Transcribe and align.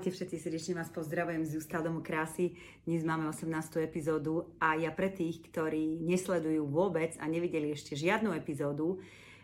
Ahojte 0.00 0.16
všetci, 0.16 0.40
srdečne 0.40 0.80
vás 0.80 0.88
pozdravujem 0.88 1.44
z 1.44 1.60
Ústav 1.60 1.84
domu 1.84 2.00
krásy. 2.00 2.56
Dnes 2.88 3.04
máme 3.04 3.28
18. 3.28 3.84
epizódu 3.84 4.48
a 4.56 4.72
ja 4.72 4.88
pre 4.96 5.12
tých, 5.12 5.44
ktorí 5.52 6.00
nesledujú 6.00 6.64
vôbec 6.64 7.20
a 7.20 7.28
nevideli 7.28 7.68
ešte 7.68 7.92
žiadnu 8.00 8.32
epizódu, 8.32 8.96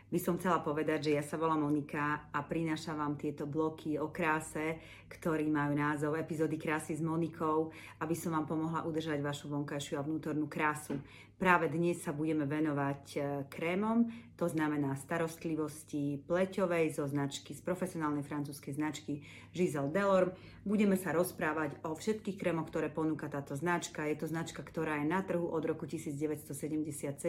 by 0.08 0.16
som 0.16 0.40
chcela 0.40 0.64
povedať, 0.64 1.12
že 1.12 1.20
ja 1.20 1.20
sa 1.20 1.36
volám 1.36 1.68
Monika 1.68 2.32
a 2.32 2.40
prinášam 2.40 2.96
vám 2.96 3.20
tieto 3.20 3.45
bloky 3.45 4.00
o 4.00 4.08
kráse, 4.08 4.80
ktorí 5.12 5.45
majú 5.52 5.77
názov 5.77 6.16
Epizódy 6.16 6.56
krásy 6.56 6.96
s 6.96 7.04
Monikou, 7.04 7.68
aby 8.00 8.16
som 8.16 8.32
vám 8.32 8.48
pomohla 8.48 8.88
udržať 8.88 9.20
vašu 9.20 9.52
vonkajšiu 9.52 10.00
a 10.00 10.06
vnútornú 10.09 10.48
krásu. 10.48 10.96
Práve 11.36 11.68
dnes 11.68 12.00
sa 12.00 12.16
budeme 12.16 12.48
venovať 12.48 13.02
e, 13.12 13.18
krémom, 13.52 14.08
to 14.40 14.48
znamená 14.48 14.96
starostlivosti 14.96 16.24
pleťovej 16.24 16.96
zo 16.96 17.04
značky, 17.04 17.52
z 17.52 17.60
profesionálnej 17.60 18.24
francúzskej 18.24 18.72
značky 18.72 19.20
Giselle 19.52 19.92
Delorme. 19.92 20.32
Budeme 20.64 20.96
sa 20.96 21.12
rozprávať 21.12 21.77
o 21.84 21.92
všetkých 21.92 22.41
krémoch, 22.41 22.72
ktoré 22.72 22.88
ponúka 22.88 23.28
táto 23.28 23.52
značka. 23.52 24.08
Je 24.08 24.16
to 24.16 24.32
značka, 24.32 24.64
ktorá 24.64 25.04
je 25.04 25.12
na 25.12 25.20
trhu 25.20 25.44
od 25.44 25.60
roku 25.60 25.84
1977 25.84 27.20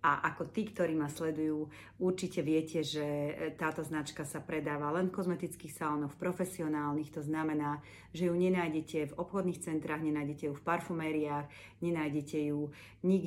a 0.00 0.32
ako 0.32 0.48
tí, 0.48 0.64
ktorí 0.72 0.96
ma 0.96 1.12
sledujú, 1.12 1.68
určite 2.00 2.40
viete, 2.40 2.80
že 2.80 3.04
e, 3.04 3.52
táto 3.52 3.84
značka 3.84 4.24
sa 4.24 4.40
predáva 4.40 4.88
len 4.96 5.12
v 5.12 5.16
kozmetických 5.20 5.76
salónoch, 5.76 6.16
profesionálnych, 6.16 7.12
to 7.12 7.20
znamená, 7.20 7.84
že 8.16 8.32
ju 8.32 8.34
nenájdete 8.34 9.12
v 9.12 9.16
obchodných 9.20 9.60
centrách, 9.60 10.00
nenájdete 10.00 10.48
ju 10.48 10.56
v 10.56 10.64
parfumériách, 10.64 11.52
nenájdete 11.84 12.48
ju 12.48 12.72
nikde 13.04 13.19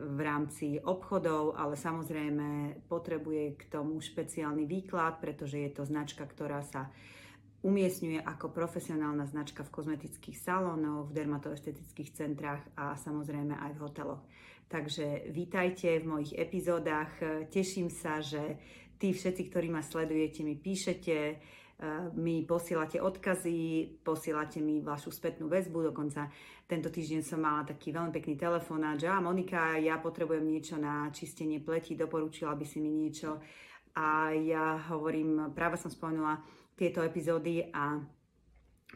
v 0.00 0.20
rámci 0.24 0.80
obchodov, 0.80 1.60
ale 1.60 1.76
samozrejme 1.76 2.80
potrebuje 2.88 3.60
k 3.60 3.62
tomu 3.68 4.00
špeciálny 4.00 4.64
výklad, 4.64 5.20
pretože 5.20 5.60
je 5.60 5.70
to 5.76 5.84
značka, 5.84 6.24
ktorá 6.24 6.64
sa 6.64 6.88
umiestňuje 7.66 8.22
ako 8.22 8.54
profesionálna 8.54 9.26
značka 9.26 9.66
v 9.66 9.74
kozmetických 9.74 10.38
salónoch, 10.38 11.10
v 11.10 11.16
dermatoestetických 11.18 12.14
centrách 12.14 12.62
a 12.78 12.94
samozrejme 12.94 13.58
aj 13.58 13.72
v 13.74 13.82
hoteloch. 13.82 14.22
Takže 14.66 15.30
vítajte 15.34 15.98
v 16.02 16.06
mojich 16.06 16.32
epizódach. 16.34 17.10
Teším 17.50 17.90
sa, 17.90 18.22
že 18.22 18.58
tí 18.98 19.10
všetci, 19.14 19.42
ktorí 19.50 19.70
ma 19.70 19.82
sledujete, 19.82 20.42
mi 20.42 20.54
píšete, 20.54 21.38
mi 22.16 22.40
posielate 22.48 23.00
odkazy, 23.04 24.00
posielate 24.00 24.64
mi 24.64 24.80
vašu 24.80 25.12
spätnú 25.12 25.44
väzbu, 25.44 25.92
dokonca 25.92 26.32
tento 26.64 26.88
týždeň 26.88 27.20
som 27.20 27.44
mala 27.44 27.68
taký 27.68 27.92
veľmi 27.92 28.10
pekný 28.16 28.34
telefonát, 28.40 28.96
že 28.96 29.12
a 29.12 29.20
Monika, 29.20 29.76
ja 29.76 30.00
potrebujem 30.00 30.42
niečo 30.42 30.80
na 30.80 31.12
čistenie 31.12 31.60
pleti, 31.60 31.92
doporučila 31.92 32.56
by 32.56 32.64
si 32.64 32.80
mi 32.80 32.88
niečo. 32.88 33.38
A 33.96 34.32
ja 34.32 34.80
hovorím, 34.88 35.52
práve 35.52 35.76
som 35.76 35.92
spomenula 35.92 36.40
tieto 36.76 37.04
epizódy 37.04 37.68
a 37.72 38.00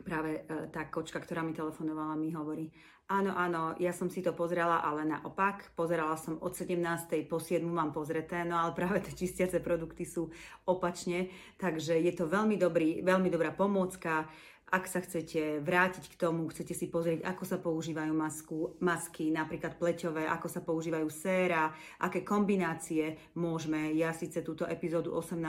práve 0.03 0.41
e, 0.41 0.71
tá 0.73 0.89
kočka, 0.89 1.21
ktorá 1.21 1.45
mi 1.45 1.53
telefonovala, 1.55 2.19
mi 2.19 2.33
hovorí, 2.33 2.69
áno, 3.11 3.35
áno, 3.35 3.75
ja 3.77 3.91
som 3.91 4.07
si 4.07 4.23
to 4.23 4.31
pozrela, 4.37 4.81
ale 4.81 5.03
naopak, 5.03 5.75
pozerala 5.75 6.15
som 6.15 6.39
od 6.39 6.55
17. 6.55 6.79
po 7.27 7.43
7. 7.43 7.67
mám 7.67 7.91
pozreté, 7.91 8.47
no 8.47 8.57
ale 8.57 8.77
práve 8.79 9.03
tie 9.03 9.27
čistiace 9.27 9.59
produkty 9.59 10.07
sú 10.07 10.31
opačne, 10.65 11.31
takže 11.59 11.99
je 11.99 12.13
to 12.15 12.31
veľmi 12.31 12.55
dobrý, 12.55 13.03
veľmi 13.03 13.29
dobrá 13.29 13.51
pomôcka, 13.51 14.31
ak 14.71 14.87
sa 14.87 15.03
chcete 15.03 15.59
vrátiť 15.67 16.15
k 16.15 16.19
tomu, 16.19 16.47
chcete 16.47 16.79
si 16.79 16.87
pozrieť, 16.87 17.27
ako 17.27 17.43
sa 17.43 17.59
používajú 17.59 18.13
masku, 18.15 18.79
masky, 18.79 19.35
napríklad 19.35 19.75
pleťové, 19.75 20.31
ako 20.31 20.47
sa 20.47 20.63
používajú 20.63 21.11
séra, 21.11 21.75
aké 21.99 22.23
kombinácie 22.23 23.19
môžeme. 23.35 23.91
Ja 23.99 24.15
síce 24.15 24.47
túto 24.47 24.63
epizódu 24.71 25.11
18 25.11 25.43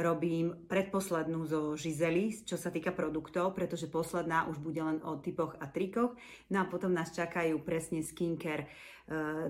robím 0.00 0.56
predposlednú 0.72 1.44
zo 1.44 1.76
Žizeli, 1.76 2.32
čo 2.48 2.56
sa 2.56 2.72
týka 2.72 2.96
produktov, 2.96 3.52
pretože 3.52 3.92
posledná 3.92 4.48
už 4.48 4.56
bude 4.56 4.80
len 4.80 5.04
o 5.04 5.20
typoch 5.20 5.60
a 5.60 5.68
trikoch. 5.68 6.16
No 6.48 6.64
a 6.64 6.68
potom 6.68 6.96
nás 6.96 7.12
čakajú 7.12 7.60
presne 7.60 8.00
skincare 8.00 8.72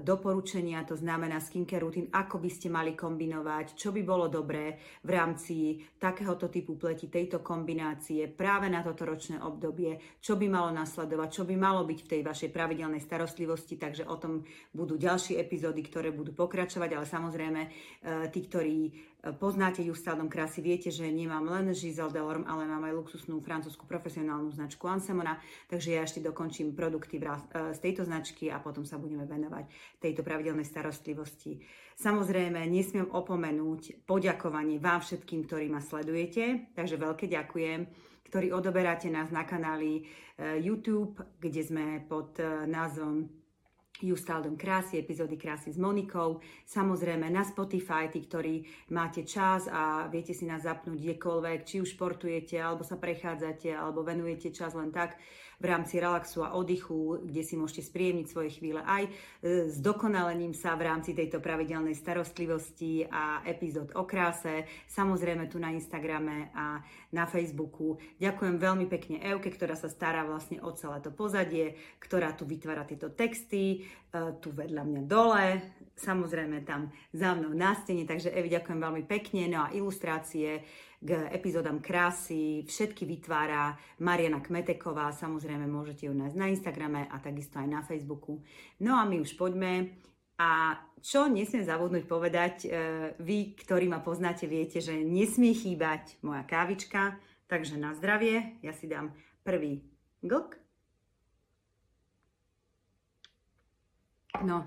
doporučenia, 0.00 0.88
to 0.88 0.97
znamená 0.97 1.37
skincare 1.37 1.84
routine, 1.84 2.09
ako 2.09 2.41
by 2.41 2.48
ste 2.48 2.72
mali 2.72 2.97
kombinovať, 2.97 3.76
čo 3.76 3.93
by 3.93 4.00
bolo 4.00 4.32
dobré 4.32 4.81
v 5.04 5.10
rámci 5.12 5.76
takéhoto 6.00 6.48
typu 6.48 6.81
pleti, 6.81 7.12
tejto 7.12 7.44
kombinácie 7.44 8.25
práve 8.32 8.72
na 8.72 8.81
toto 8.81 9.04
ročné 9.04 9.37
obdobie, 9.37 10.16
čo 10.16 10.41
by 10.41 10.48
malo 10.48 10.72
nasledovať, 10.72 11.28
čo 11.28 11.43
by 11.44 11.54
malo 11.60 11.84
byť 11.84 11.98
v 12.00 12.10
tej 12.16 12.22
vašej 12.25 12.50
pravidelnej 12.56 13.04
starostlivosti, 13.04 13.76
takže 13.76 14.09
o 14.09 14.16
tom 14.16 14.41
budú 14.72 14.97
ďalšie 14.97 15.37
epizódy, 15.37 15.84
ktoré 15.84 16.09
budú 16.09 16.32
pokračovať, 16.32 16.91
ale 16.97 17.04
samozrejme 17.04 17.60
e, 17.60 17.69
tí, 18.32 18.41
ktorí 18.48 18.77
poznáte 19.36 19.84
ju 19.84 19.92
stádom 19.92 20.32
krásy, 20.32 20.64
viete, 20.64 20.88
že 20.88 21.04
nemám 21.08 21.44
len 21.44 21.76
Giselle 21.76 22.12
Delorme, 22.12 22.48
ale 22.48 22.64
mám 22.64 22.84
aj 22.88 22.97
luxusnú 22.97 23.44
francúzsku 23.44 23.84
profesionálnu 23.84 24.48
značku 24.53 24.88
Ansemona, 24.88 25.36
takže 25.69 25.97
ja 25.97 26.04
ešte 26.04 26.25
dokončím 26.25 26.72
produkty 26.72 27.20
z 27.53 27.78
tejto 27.84 28.09
značky 28.09 28.48
a 28.48 28.62
potom 28.62 28.88
sa 28.88 28.97
budeme 28.97 29.28
venovať 29.28 29.69
tejto 30.00 30.25
pravidelnej 30.25 30.64
starostlivosti. 30.64 31.60
Samozrejme, 32.00 32.64
nesmiem 32.64 33.12
opomenúť 33.12 34.09
poďakovanie 34.09 34.80
vám 34.80 35.04
všetkým, 35.04 35.44
ktorí 35.44 35.69
ma 35.69 35.84
sledujete, 35.84 36.72
takže 36.72 36.97
veľké 36.97 37.28
ďakujem, 37.28 37.80
ktorí 38.30 38.54
odoberáte 38.54 39.10
nás 39.10 39.28
na 39.34 39.42
kanáli 39.42 40.06
eh, 40.06 40.56
YouTube, 40.62 41.19
kde 41.42 41.60
sme 41.60 41.84
pod 42.06 42.38
eh, 42.38 42.64
názvom 42.64 43.39
Justaldom 44.00 44.56
krásy, 44.56 44.96
epizódy 44.96 45.36
krásy 45.36 45.72
s 45.72 45.78
Monikou. 45.78 46.40
Samozrejme 46.64 47.28
na 47.28 47.44
Spotify, 47.44 48.08
tí, 48.08 48.24
ktorí 48.24 48.64
máte 48.92 49.28
čas 49.28 49.68
a 49.68 50.08
viete 50.08 50.32
si 50.32 50.48
nás 50.48 50.64
zapnúť 50.64 50.96
kdekoľvek, 50.96 51.58
či 51.68 51.84
už 51.84 51.94
športujete, 51.94 52.56
alebo 52.56 52.80
sa 52.80 52.96
prechádzate, 52.96 53.76
alebo 53.76 54.00
venujete 54.00 54.48
čas 54.50 54.72
len 54.72 54.88
tak 54.88 55.20
v 55.60 55.65
rámci 55.69 56.00
relaxu 56.00 56.41
a 56.41 56.56
oddychu, 56.56 57.21
kde 57.21 57.43
si 57.44 57.54
môžete 57.54 57.84
spríjemniť 57.84 58.26
svoje 58.32 58.50
chvíle 58.56 58.81
aj 58.81 59.04
e, 59.04 59.10
s 59.69 59.76
dokonalením 59.78 60.56
sa 60.56 60.72
v 60.72 60.88
rámci 60.88 61.12
tejto 61.12 61.44
pravidelnej 61.44 61.93
starostlivosti 61.93 63.04
a 63.04 63.44
epizód 63.44 63.93
o 63.93 64.09
kráse, 64.09 64.65
samozrejme 64.88 65.53
tu 65.53 65.60
na 65.60 65.76
Instagrame 65.76 66.48
a 66.56 66.81
na 67.12 67.28
Facebooku. 67.28 68.00
Ďakujem 68.16 68.56
veľmi 68.56 68.88
pekne 68.88 69.21
Euke, 69.21 69.53
ktorá 69.53 69.76
sa 69.76 69.93
stará 69.93 70.25
vlastne 70.25 70.65
o 70.65 70.72
celé 70.72 71.04
to 71.04 71.12
pozadie, 71.12 71.77
ktorá 72.00 72.32
tu 72.32 72.48
vytvára 72.48 72.88
tieto 72.88 73.12
texty, 73.12 73.84
e, 73.84 74.41
tu 74.41 74.56
vedľa 74.56 74.82
mňa 74.88 75.03
dole, 75.04 75.60
samozrejme 76.00 76.65
tam 76.65 76.88
za 77.12 77.37
mnou 77.37 77.53
na 77.53 77.77
stene, 77.77 78.09
takže 78.09 78.32
Evi 78.32 78.48
ďakujem 78.48 78.81
veľmi 78.81 79.04
pekne, 79.04 79.44
no 79.53 79.69
a 79.69 79.72
ilustrácie 79.77 80.65
k 81.00 81.32
epizódam 81.32 81.80
krásy. 81.80 82.62
Všetky 82.68 83.08
vytvára 83.08 83.72
Mariana 84.04 84.44
Kmeteková, 84.44 85.16
samozrejme 85.16 85.64
môžete 85.64 86.06
ju 86.06 86.12
nájsť 86.12 86.36
na 86.36 86.46
Instagrame 86.52 87.00
a 87.08 87.16
takisto 87.18 87.56
aj 87.56 87.68
na 87.68 87.80
Facebooku. 87.80 88.44
No 88.84 89.00
a 89.00 89.08
my 89.08 89.16
už 89.16 89.34
poďme. 89.40 89.96
A 90.40 90.76
čo 91.00 91.28
nesmiem 91.28 91.64
zabudnúť 91.64 92.04
povedať, 92.04 92.54
e, 92.64 92.68
vy, 93.20 93.56
ktorí 93.60 93.88
ma 93.88 94.00
poznáte, 94.00 94.48
viete, 94.48 94.80
že 94.80 94.96
nesmie 95.00 95.52
chýbať 95.52 96.20
moja 96.24 96.44
kávička, 96.44 97.16
takže 97.48 97.80
na 97.80 97.92
zdravie, 97.96 98.56
ja 98.60 98.72
si 98.72 98.88
dám 98.88 99.12
prvý 99.44 99.84
glk. 100.24 100.56
No, 104.44 104.64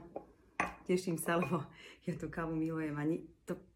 teším 0.85 1.17
sa, 1.17 1.41
lebo 1.41 1.65
ja 2.05 2.13
tú 2.17 2.29
kávu 2.29 2.53
milujem 2.53 2.93
a 2.97 3.05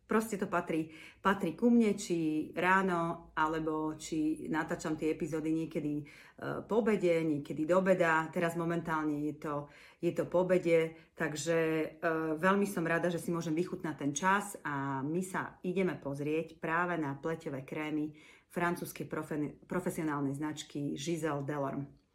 proste 0.07 0.39
to 0.39 0.47
patrí, 0.47 0.89
patrí 1.19 1.53
ku 1.53 1.67
mne, 1.67 1.93
či 1.99 2.49
ráno, 2.55 3.29
alebo 3.35 3.93
či 3.99 4.47
natáčam 4.47 4.95
tie 4.95 5.11
epizódy 5.11 5.51
niekedy 5.51 6.01
uh, 6.01 6.63
po 6.63 6.79
obede, 6.79 7.21
niekedy 7.21 7.67
do 7.67 7.83
obeda. 7.83 8.25
Teraz 8.31 8.55
momentálne 8.55 9.19
je 9.27 9.35
to, 9.35 9.67
je 9.99 10.15
to 10.15 10.25
po 10.25 10.47
obede, 10.47 11.11
takže 11.13 11.59
uh, 11.99 12.39
veľmi 12.39 12.65
som 12.65 12.87
rada, 12.87 13.11
že 13.11 13.19
si 13.19 13.29
môžem 13.29 13.53
vychutnať 13.53 13.95
ten 13.99 14.11
čas 14.15 14.55
a 14.63 15.03
my 15.03 15.19
sa 15.21 15.59
ideme 15.67 15.99
pozrieť 15.99 16.57
práve 16.57 16.95
na 16.95 17.19
pleťové 17.19 17.67
krémy 17.67 18.15
francúzskej 18.47 19.05
profe- 19.05 19.59
profesionálnej 19.67 20.33
značky 20.33 20.95
Giselle 20.95 21.43
Delorme. 21.43 22.06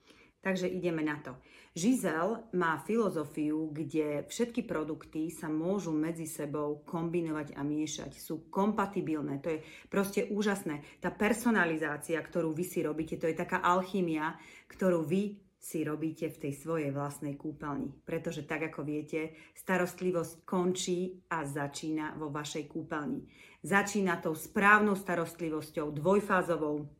Takže 0.42 0.66
ideme 0.66 1.06
na 1.06 1.22
to. 1.22 1.38
Žizel 1.72 2.50
má 2.58 2.82
filozofiu, 2.82 3.70
kde 3.70 4.26
všetky 4.26 4.66
produkty 4.66 5.30
sa 5.30 5.46
môžu 5.46 5.94
medzi 5.94 6.26
sebou 6.26 6.82
kombinovať 6.82 7.54
a 7.54 7.62
miešať. 7.62 8.18
Sú 8.18 8.50
kompatibilné. 8.50 9.38
To 9.38 9.54
je 9.54 9.62
proste 9.86 10.26
úžasné. 10.28 10.82
Tá 10.98 11.14
personalizácia, 11.14 12.18
ktorú 12.18 12.50
vy 12.52 12.64
si 12.66 12.82
robíte, 12.82 13.16
to 13.22 13.30
je 13.30 13.38
taká 13.38 13.62
alchymia, 13.62 14.34
ktorú 14.66 15.06
vy 15.06 15.38
si 15.62 15.86
robíte 15.86 16.26
v 16.26 16.40
tej 16.42 16.52
svojej 16.58 16.90
vlastnej 16.90 17.38
kúpeľni. 17.38 17.94
Pretože 18.02 18.42
tak 18.42 18.66
ako 18.66 18.82
viete, 18.82 19.38
starostlivosť 19.54 20.42
končí 20.42 21.22
a 21.30 21.46
začína 21.46 22.18
vo 22.18 22.34
vašej 22.34 22.66
kúpeľni. 22.66 23.22
Začína 23.62 24.18
tou 24.18 24.34
správnou 24.34 24.98
starostlivosťou, 24.98 25.94
dvojfázovou, 25.94 26.90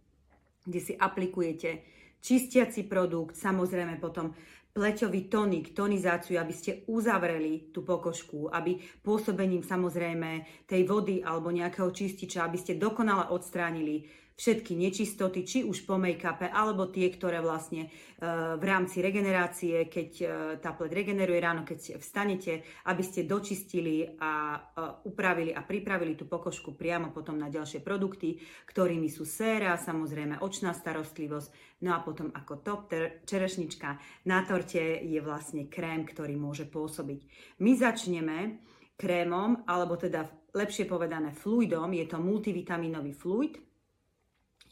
kde 0.63 0.79
si 0.81 0.95
aplikujete 0.95 1.83
čistiaci 2.23 2.87
produkt, 2.87 3.35
samozrejme 3.35 3.99
potom 3.99 4.31
pleťový 4.73 5.29
tonik, 5.29 5.77
tonizáciu, 5.77 6.41
aby 6.41 6.55
ste 6.57 6.81
uzavreli 6.89 7.75
tú 7.75 7.85
pokožku, 7.85 8.49
aby 8.49 8.81
pôsobením 9.05 9.61
samozrejme 9.61 10.65
tej 10.65 10.89
vody 10.89 11.21
alebo 11.21 11.53
nejakého 11.53 11.93
čističa, 11.93 12.49
aby 12.49 12.57
ste 12.57 12.81
dokonale 12.81 13.29
odstránili 13.29 14.09
všetky 14.37 14.75
nečistoty, 14.75 15.45
či 15.45 15.59
už 15.65 15.85
po 15.85 16.01
make-upe, 16.01 16.49
alebo 16.49 16.89
tie, 16.89 17.09
ktoré 17.13 17.39
vlastne 17.39 17.89
uh, 17.89 18.57
v 18.57 18.65
rámci 18.65 19.05
regenerácie, 19.05 19.87
keď 19.87 20.11
uh, 20.23 20.29
tá 20.59 20.75
pleť 20.75 20.93
regeneruje 20.93 21.39
ráno, 21.39 21.63
keď 21.63 22.01
vstanete, 22.01 22.65
aby 22.89 23.03
ste 23.05 23.29
dočistili 23.29 24.19
a 24.19 24.59
uh, 24.59 25.05
upravili 25.09 25.53
a 25.53 25.63
pripravili 25.63 26.17
tú 26.17 26.27
pokožku 26.27 26.75
priamo 26.75 27.13
potom 27.13 27.39
na 27.39 27.53
ďalšie 27.53 27.85
produkty, 27.85 28.41
ktorými 28.69 29.09
sú 29.13 29.29
séra, 29.29 29.77
samozrejme 29.77 30.41
očná 30.41 30.73
starostlivosť, 30.73 31.81
no 31.87 31.95
a 31.95 32.01
potom 32.01 32.33
ako 32.33 32.55
top 32.61 32.93
čerešnička 33.25 33.97
na 34.29 34.43
torte 34.43 35.01
je 35.03 35.21
vlastne 35.23 35.71
krém, 35.71 36.05
ktorý 36.05 36.35
môže 36.37 36.67
pôsobiť. 36.69 37.21
My 37.63 37.73
začneme 37.79 38.61
krémom, 38.99 39.65
alebo 39.67 39.97
teda 39.97 40.29
lepšie 40.53 40.85
povedané 40.85 41.33
fluidom, 41.33 41.91
je 41.97 42.07
to 42.07 42.21
multivitamínový 42.21 43.13
fluid, 43.17 43.57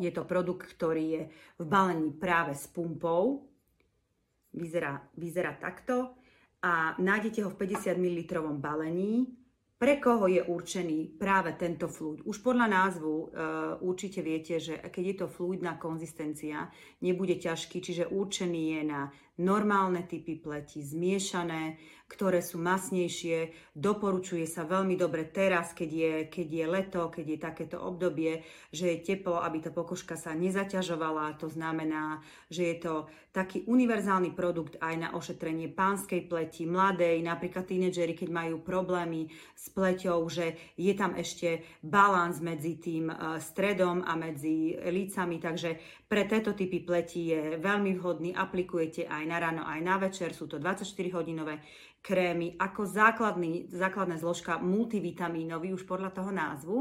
je 0.01 0.11
to 0.11 0.25
produkt, 0.25 0.65
ktorý 0.65 1.05
je 1.13 1.23
v 1.61 1.65
balení 1.69 2.17
práve 2.17 2.57
s 2.57 2.65
pumpou. 2.73 3.45
Vyzerá, 4.57 4.97
vyzerá 5.21 5.61
takto. 5.61 6.17
A 6.65 6.97
nájdete 6.97 7.45
ho 7.45 7.53
v 7.53 7.61
50 7.61 8.01
ml 8.01 8.21
balení. 8.57 9.29
Pre 9.81 9.97
koho 9.97 10.29
je 10.29 10.45
určený 10.45 11.17
práve 11.17 11.57
tento 11.57 11.89
fluid? 11.89 12.21
Už 12.29 12.45
podľa 12.45 12.69
názvu 12.69 13.13
e, 13.17 13.27
určite 13.81 14.21
viete, 14.21 14.61
že 14.61 14.77
keď 14.77 15.05
je 15.09 15.17
to 15.25 15.27
fluidná 15.33 15.81
konzistencia, 15.81 16.69
nebude 17.01 17.41
ťažký, 17.41 17.81
čiže 17.81 18.13
určený 18.13 18.77
je 18.77 18.83
na 18.85 19.09
normálne 19.41 20.05
typy 20.05 20.37
pleti, 20.37 20.85
zmiešané, 20.85 21.81
ktoré 22.11 22.43
sú 22.43 22.59
masnejšie. 22.59 23.55
Doporučuje 23.71 24.43
sa 24.51 24.67
veľmi 24.67 24.99
dobre 24.99 25.31
teraz, 25.31 25.71
keď 25.71 25.91
je, 25.95 26.13
keď 26.27 26.49
je 26.51 26.67
leto, 26.67 27.01
keď 27.07 27.27
je 27.31 27.39
takéto 27.39 27.77
obdobie, 27.79 28.43
že 28.75 28.99
je 28.99 29.15
teplo, 29.15 29.39
aby 29.39 29.63
tá 29.63 29.71
pokožka 29.71 30.19
sa 30.19 30.35
nezaťažovala. 30.35 31.39
To 31.39 31.47
znamená, 31.47 32.19
že 32.51 32.75
je 32.75 32.77
to 32.83 32.95
taký 33.31 33.63
univerzálny 33.71 34.35
produkt 34.35 34.75
aj 34.83 34.95
na 34.99 35.09
ošetrenie 35.15 35.71
pánskej 35.71 36.27
pleti, 36.27 36.67
mladej, 36.67 37.23
napríklad 37.23 37.63
tínedžeri, 37.63 38.19
keď 38.19 38.27
majú 38.27 38.59
problémy 38.59 39.31
s 39.55 39.71
pleťou, 39.71 40.27
že 40.27 40.75
je 40.75 40.91
tam 40.99 41.15
ešte 41.15 41.63
balans 41.79 42.43
medzi 42.43 42.83
tým 42.83 43.07
e, 43.07 43.39
stredom 43.39 44.03
a 44.03 44.19
medzi 44.19 44.75
lícami, 44.75 45.39
takže 45.39 46.03
pre 46.11 46.27
tieto 46.27 46.59
typy 46.59 46.83
pleti 46.83 47.31
je 47.31 47.41
veľmi 47.63 47.95
vhodný, 48.03 48.35
aplikujete 48.35 49.07
aj 49.07 49.30
na 49.31 49.39
ráno, 49.39 49.63
aj 49.63 49.79
na 49.79 49.97
večer, 50.03 50.35
sú 50.35 50.51
to 50.51 50.59
24-hodinové 50.59 51.63
krémy 52.03 52.59
ako 52.59 52.83
základný, 52.83 53.71
základná 53.71 54.19
zložka 54.19 54.59
multivitamínový, 54.59 55.71
už 55.71 55.87
podľa 55.87 56.11
toho 56.11 56.35
názvu. 56.35 56.77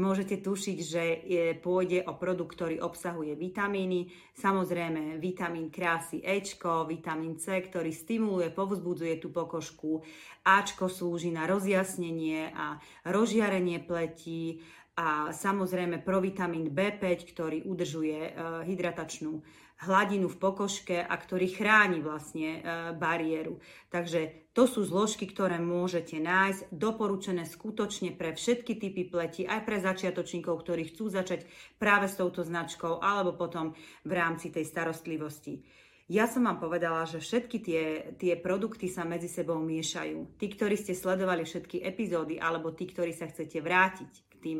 Môžete 0.00 0.40
tušiť, 0.40 0.78
že 0.80 1.04
je, 1.26 1.44
pôjde 1.58 2.06
o 2.06 2.16
produkt, 2.16 2.56
ktorý 2.56 2.80
obsahuje 2.80 3.34
vitamíny, 3.36 4.08
samozrejme 4.38 5.18
vitamín 5.20 5.68
krásy 5.68 6.22
Ečko, 6.22 6.88
vitamín 6.88 7.36
C, 7.36 7.60
ktorý 7.60 7.90
stimuluje, 7.92 8.48
povzbudzuje 8.54 9.18
tú 9.20 9.28
pokožku, 9.34 10.00
Ačko 10.46 10.88
slúži 10.88 11.34
na 11.34 11.44
rozjasnenie 11.44 12.54
a 12.54 12.80
rozžiarenie 13.04 13.82
pleti 13.84 14.62
a 14.96 15.34
samozrejme 15.34 16.00
provitamín 16.06 16.70
B5, 16.70 17.04
ktorý 17.34 17.58
udržuje 17.66 18.18
e, 18.20 18.30
hydratačnú 18.68 19.42
hladinu 19.88 20.28
v 20.28 20.36
pokožke 20.36 21.00
a 21.00 21.14
ktorý 21.16 21.48
chráni 21.48 22.04
vlastne 22.04 22.60
e, 22.60 22.60
bariéru. 22.92 23.60
Takže 23.88 24.52
to 24.52 24.68
sú 24.68 24.84
zložky, 24.84 25.24
ktoré 25.24 25.56
môžete 25.56 26.20
nájsť, 26.20 26.68
doporučené 26.68 27.48
skutočne 27.48 28.12
pre 28.12 28.36
všetky 28.36 28.76
typy 28.76 29.08
pleti, 29.08 29.42
aj 29.48 29.64
pre 29.64 29.80
začiatočníkov, 29.80 30.60
ktorí 30.60 30.92
chcú 30.92 31.08
začať 31.08 31.48
práve 31.80 32.12
s 32.12 32.18
touto 32.20 32.44
značkou, 32.44 33.00
alebo 33.00 33.32
potom 33.32 33.72
v 34.04 34.12
rámci 34.12 34.52
tej 34.52 34.68
starostlivosti. 34.68 35.64
Ja 36.10 36.26
som 36.26 36.42
vám 36.42 36.58
povedala, 36.58 37.06
že 37.06 37.22
všetky 37.22 37.58
tie, 37.62 37.84
tie 38.18 38.34
produkty 38.34 38.90
sa 38.90 39.06
medzi 39.06 39.30
sebou 39.30 39.62
miešajú. 39.62 40.34
Tí, 40.42 40.46
ktorí 40.50 40.74
ste 40.74 40.98
sledovali 40.98 41.46
všetky 41.46 41.86
epizódy, 41.86 42.34
alebo 42.36 42.74
tí, 42.74 42.90
ktorí 42.90 43.14
sa 43.14 43.30
chcete 43.30 43.62
vrátiť 43.62 44.29
k 44.40 44.42
tým 44.42 44.58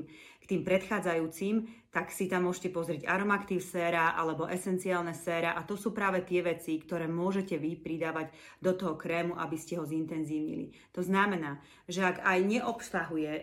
tým 0.50 0.66
predchádzajúcim, 0.66 1.86
tak 1.94 2.10
si 2.10 2.26
tam 2.26 2.50
môžete 2.50 2.74
pozrieť 2.74 3.06
aromaktív 3.06 3.62
séra 3.62 4.18
alebo 4.18 4.50
esenciálne 4.50 5.14
séra 5.14 5.54
a 5.54 5.62
to 5.62 5.78
sú 5.78 5.94
práve 5.94 6.26
tie 6.26 6.42
veci, 6.42 6.74
ktoré 6.82 7.06
môžete 7.06 7.54
vy 7.54 7.78
pridávať 7.78 8.34
do 8.58 8.74
toho 8.74 8.98
krému, 8.98 9.38
aby 9.38 9.54
ste 9.54 9.78
ho 9.78 9.86
zintenzívnili. 9.86 10.74
To 10.90 11.06
znamená, 11.06 11.62
že 11.86 12.02
ak 12.02 12.26
aj 12.26 12.38
neobsahuje 12.50 13.32
e, 13.38 13.42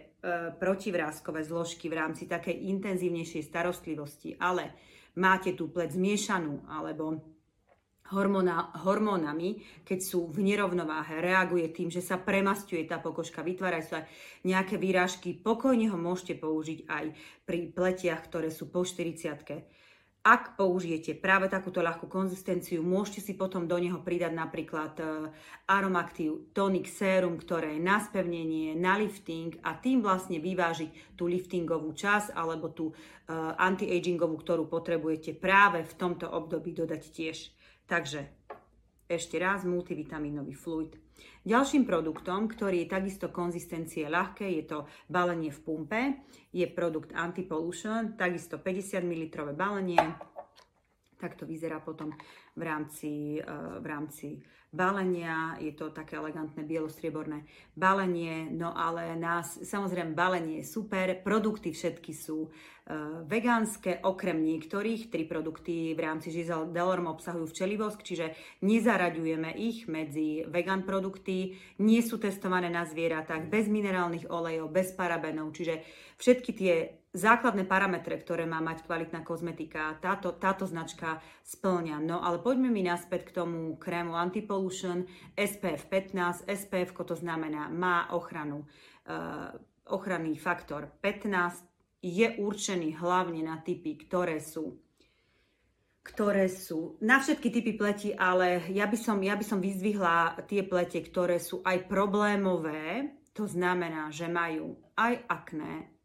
protivrázkové 0.59 1.47
zložky 1.47 1.87
v 1.87 1.95
rámci 1.95 2.27
takej 2.27 2.75
intenzívnejšej 2.75 3.43
starostlivosti, 3.47 4.35
ale 4.35 4.75
máte 5.15 5.55
tú 5.55 5.71
pleť 5.71 5.95
zmiešanú 5.95 6.67
alebo 6.67 7.23
hormona, 8.13 8.71
hormónami, 8.83 9.63
keď 9.83 9.99
sú 9.99 10.27
v 10.29 10.43
nerovnováhe, 10.45 11.19
reaguje 11.19 11.71
tým, 11.73 11.89
že 11.91 11.99
sa 11.99 12.21
premastuje 12.21 12.85
tá 12.87 13.01
pokožka, 13.01 13.43
vytvárajú 13.43 13.85
sa 13.87 13.99
nejaké 14.47 14.79
výrážky, 14.79 15.35
pokojne 15.35 15.91
ho 15.91 15.97
môžete 15.99 16.39
použiť 16.39 16.87
aj 16.87 17.05
pri 17.43 17.59
pletiach, 17.71 18.21
ktoré 18.27 18.53
sú 18.53 18.71
po 18.71 18.87
40 18.87 19.77
ak 20.27 20.59
použijete 20.59 21.15
práve 21.15 21.47
takúto 21.47 21.79
ľahkú 21.79 22.11
konzistenciu, 22.11 22.83
môžete 22.83 23.23
si 23.23 23.33
potom 23.39 23.63
do 23.63 23.79
neho 23.79 24.03
pridať 24.03 24.35
napríklad 24.35 24.93
e, 24.99 25.03
Aromactive 25.71 26.51
Tonic 26.51 26.91
Serum, 26.91 27.39
ktoré 27.39 27.79
je 27.79 27.81
na 27.87 28.03
spevnenie, 28.03 28.75
na 28.75 28.99
lifting 28.99 29.55
a 29.63 29.79
tým 29.79 30.03
vlastne 30.03 30.43
vyvážiť 30.43 31.15
tú 31.15 31.31
liftingovú 31.31 31.95
časť 31.95 32.35
alebo 32.35 32.69
tú 32.69 32.91
uh, 32.91 33.55
anti-agingovú, 33.57 34.37
ktorú 34.37 34.69
potrebujete 34.69 35.33
práve 35.33 35.81
v 35.81 35.93
tomto 35.97 36.29
období 36.29 36.77
dodať 36.77 37.03
tiež. 37.09 37.37
Takže 37.87 38.27
ešte 39.07 39.39
raz 39.39 39.63
multivitamínový 39.63 40.51
fluid. 40.51 40.99
Ďalším 41.47 41.87
produktom, 41.87 42.51
ktorý 42.51 42.83
je 42.83 42.91
takisto 42.91 43.31
konzistencie 43.31 44.05
ľahké, 44.11 44.43
je 44.59 44.63
to 44.67 44.79
balenie 45.07 45.47
v 45.47 45.59
pumpe. 45.63 46.01
Je 46.51 46.67
produkt 46.67 47.15
Anti-Pollution, 47.15 48.19
takisto 48.19 48.59
50 48.59 49.07
ml 49.07 49.55
balenie. 49.55 50.03
Tak 51.17 51.35
to 51.35 51.49
vyzerá 51.49 51.81
potom 51.81 52.13
v 52.55 52.61
rámci, 52.61 53.41
eh, 53.41 53.45
v 53.81 53.85
rámci 53.85 54.27
balenia, 54.67 55.55
je 55.63 55.71
to 55.71 55.95
také 55.95 56.19
elegantné 56.19 56.67
bielostrieborné 56.67 57.47
balenie, 57.71 58.51
no 58.51 58.75
ale 58.75 59.15
nás, 59.15 59.63
samozrejme 59.63 60.11
balenie 60.11 60.59
je 60.59 60.67
super, 60.67 61.07
produkty 61.23 61.71
všetky 61.71 62.11
sú 62.11 62.51
uh, 62.51 63.23
vegánske, 63.23 64.03
okrem 64.03 64.43
niektorých, 64.43 65.07
tri 65.07 65.23
produkty 65.23 65.95
v 65.95 66.01
rámci 66.03 66.35
Giselle 66.35 66.67
Delorme 66.67 67.07
obsahujú 67.15 67.47
včelivosk, 67.47 68.03
čiže 68.03 68.35
nezaraďujeme 68.59 69.55
ich 69.55 69.87
medzi 69.87 70.43
vegan 70.51 70.83
produkty, 70.83 71.55
nie 71.79 72.03
sú 72.03 72.19
testované 72.19 72.67
na 72.67 72.83
zvieratách, 72.83 73.47
bez 73.47 73.71
minerálnych 73.71 74.27
olejov, 74.27 74.67
bez 74.67 74.91
parabenov, 74.91 75.55
čiže 75.55 75.79
všetky 76.19 76.51
tie 76.51 76.75
základné 77.17 77.65
parametre, 77.65 78.13
ktoré 78.21 78.45
má 78.45 78.61
mať 78.61 78.85
kvalitná 78.85 79.25
kozmetika, 79.25 79.97
táto, 79.97 80.37
táto 80.37 80.69
značka 80.69 81.17
splňa. 81.41 81.97
No 81.99 82.21
ale 82.21 82.37
poďme 82.37 82.69
mi 82.69 82.85
naspäť 82.85 83.33
k 83.33 83.35
tomu 83.43 83.75
krému 83.75 84.13
Antipollution 84.13 85.09
SPF 85.33 85.89
15. 85.89 86.45
SPF 86.45 86.93
to 86.93 87.17
znamená, 87.17 87.67
má 87.73 88.13
ochranu, 88.13 88.63
uh, 89.09 89.51
ochranný 89.89 90.37
faktor 90.37 90.87
15, 91.01 91.65
je 92.05 92.37
určený 92.37 92.93
hlavne 93.01 93.41
na 93.41 93.57
typy, 93.59 93.97
ktoré 93.97 94.37
sú 94.37 94.77
ktoré 96.07 96.47
sú 96.47 96.95
na 97.03 97.19
všetky 97.19 97.51
typy 97.51 97.75
pleti, 97.75 98.15
ale 98.15 98.71
ja 98.71 98.87
by, 98.87 98.95
som, 98.95 99.19
ja 99.19 99.35
by 99.35 99.43
som 99.43 99.59
vyzdvihla 99.59 100.47
tie 100.47 100.63
plete, 100.63 101.03
ktoré 101.03 101.35
sú 101.35 101.59
aj 101.67 101.83
problémové, 101.83 103.11
to 103.35 103.43
znamená, 103.43 104.07
že 104.07 104.31
majú 104.31 104.79
aj 104.95 105.27
akné, 105.27 105.96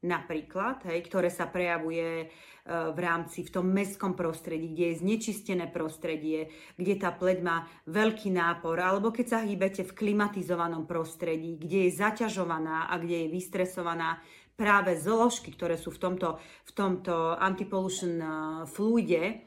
napríklad, 0.00 0.80
hej, 0.88 1.04
ktoré 1.04 1.28
sa 1.28 1.52
prejavuje 1.52 2.24
e, 2.24 2.26
v 2.66 2.98
rámci 2.98 3.44
v 3.44 3.52
tom 3.52 3.68
mestskom 3.68 4.16
prostredí, 4.16 4.72
kde 4.72 4.84
je 4.92 5.00
znečistené 5.04 5.68
prostredie, 5.68 6.48
kde 6.80 6.94
tá 6.96 7.12
pleť 7.12 7.38
má 7.44 7.68
veľký 7.84 8.32
nápor, 8.32 8.80
alebo 8.80 9.12
keď 9.12 9.26
sa 9.28 9.38
hýbete 9.44 9.84
v 9.84 9.92
klimatizovanom 9.92 10.88
prostredí, 10.88 11.60
kde 11.60 11.88
je 11.88 12.00
zaťažovaná 12.00 12.88
a 12.88 12.96
kde 12.96 13.28
je 13.28 13.32
vystresovaná 13.32 14.24
práve 14.56 14.96
zložky, 14.96 15.52
ktoré 15.52 15.76
sú 15.76 15.92
v 15.92 16.00
tomto, 16.00 16.40
v 16.40 16.72
tomto 16.72 17.36
antipollution 17.36 18.14
e, 18.16 18.28
fluide, 18.72 19.44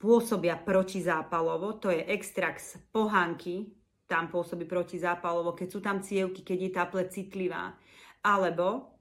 pôsobia 0.00 0.56
protizápalovo, 0.56 1.76
to 1.76 1.92
je 1.92 2.08
extrakt 2.08 2.62
z 2.62 2.80
pohánky, 2.88 3.68
tam 4.08 4.32
pôsobí 4.32 4.64
protizápalovo, 4.64 5.52
keď 5.52 5.68
sú 5.68 5.80
tam 5.84 6.00
cievky, 6.00 6.40
keď 6.40 6.58
je 6.64 6.70
tá 6.72 6.84
pleť 6.88 7.08
citlivá, 7.20 7.76
alebo 8.24 8.97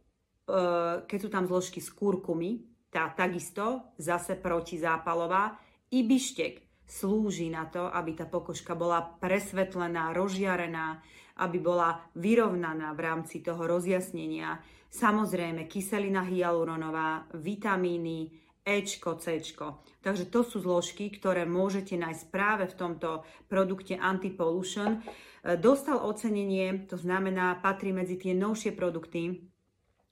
keď 1.03 1.19
sú 1.19 1.29
tam 1.29 1.43
zložky 1.43 1.83
z 1.83 1.91
kurkumy, 1.91 2.63
tá 2.87 3.11
takisto 3.11 3.93
zase 3.99 4.39
protizápalová. 4.39 5.59
I 5.91 6.07
bištek 6.07 6.87
slúži 6.87 7.51
na 7.51 7.67
to, 7.67 7.91
aby 7.91 8.15
tá 8.15 8.23
pokožka 8.23 8.71
bola 8.75 9.03
presvetlená, 9.19 10.15
rozžiarená 10.15 11.03
aby 11.37 11.57
bola 11.61 12.01
vyrovnaná 12.17 12.93
v 12.97 12.99
rámci 13.05 13.45
toho 13.45 13.69
rozjasnenia. 13.69 14.57
Samozrejme, 14.89 15.69
kyselina 15.69 16.25
hyaluronová, 16.25 17.29
vitamíny, 17.37 18.33
Ečko, 18.67 19.15
Cčko. 19.15 19.79
Takže 20.03 20.27
to 20.27 20.43
sú 20.43 20.59
zložky, 20.59 21.07
ktoré 21.07 21.47
môžete 21.47 21.95
nájsť 21.95 22.23
práve 22.27 22.67
v 22.67 22.75
tomto 22.75 23.23
produkte 23.47 23.95
Anti-Pollution. 23.95 24.99
E, 24.99 25.55
dostal 25.55 26.03
ocenenie, 26.03 26.83
to 26.83 26.99
znamená, 26.99 27.63
patrí 27.63 27.95
medzi 27.95 28.19
tie 28.19 28.35
novšie 28.35 28.75
produkty, 28.75 29.47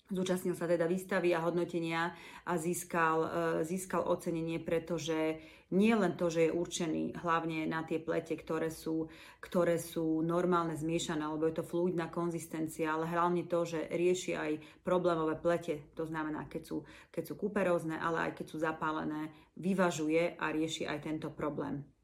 Zúčastnil 0.06 0.54
sa 0.54 0.70
teda 0.70 0.86
výstavy 0.86 1.34
a 1.34 1.42
hodnotenia 1.42 2.14
a 2.46 2.54
získal, 2.62 3.18
e, 3.26 3.30
získal 3.66 4.06
ocenenie, 4.06 4.62
pretože 4.62 5.42
nie 5.74 5.98
len 5.98 6.14
to, 6.14 6.30
že 6.30 6.46
je 6.46 6.54
určený 6.54 7.26
hlavne 7.26 7.66
na 7.66 7.82
tie 7.82 7.98
plete, 7.98 8.38
ktoré 8.38 8.70
sú, 8.70 9.10
ktoré 9.42 9.82
sú 9.82 10.22
normálne 10.22 10.78
zmiešané, 10.78 11.26
alebo 11.26 11.50
je 11.50 11.58
to 11.58 11.66
fluidná 11.66 12.14
konzistencia, 12.14 12.94
ale 12.94 13.10
hlavne 13.10 13.50
to, 13.50 13.66
že 13.66 13.90
rieši 13.90 14.38
aj 14.38 14.52
problémové 14.86 15.42
plete, 15.42 15.90
to 15.98 16.06
znamená, 16.06 16.46
keď 16.46 16.62
sú, 16.62 16.78
keď 17.10 17.24
sú 17.26 17.34
kuperózne, 17.34 17.98
ale 17.98 18.30
aj 18.30 18.32
keď 18.38 18.46
sú 18.46 18.58
zapálené, 18.62 19.34
vyvažuje 19.58 20.38
a 20.38 20.54
rieši 20.54 20.86
aj 20.86 21.02
tento 21.02 21.34
problém. 21.34 21.95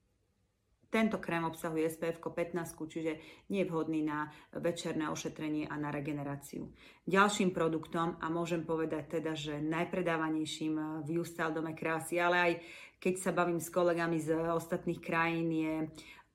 Tento 0.92 1.24
krém 1.24 1.48
obsahuje 1.48 1.88
SPF 1.88 2.20
15, 2.20 2.76
čiže 2.76 3.12
nie 3.48 3.64
je 3.64 3.70
vhodný 3.72 4.04
na 4.04 4.28
večerné 4.52 5.08
ošetrenie 5.08 5.72
a 5.72 5.80
na 5.80 5.88
regeneráciu. 5.88 6.68
Ďalším 7.08 7.56
produktom, 7.56 8.20
a 8.20 8.28
môžem 8.28 8.68
povedať 8.68 9.24
teda, 9.24 9.32
že 9.32 9.64
najpredávanejším 9.64 11.08
v 11.08 11.10
Justal 11.16 11.56
Dome 11.56 11.72
krásy, 11.72 12.20
ale 12.20 12.38
aj 12.38 12.54
keď 13.00 13.14
sa 13.24 13.32
bavím 13.32 13.64
s 13.64 13.72
kolegami 13.72 14.20
z 14.20 14.36
ostatných 14.36 15.00
krajín, 15.00 15.48
je 15.56 15.74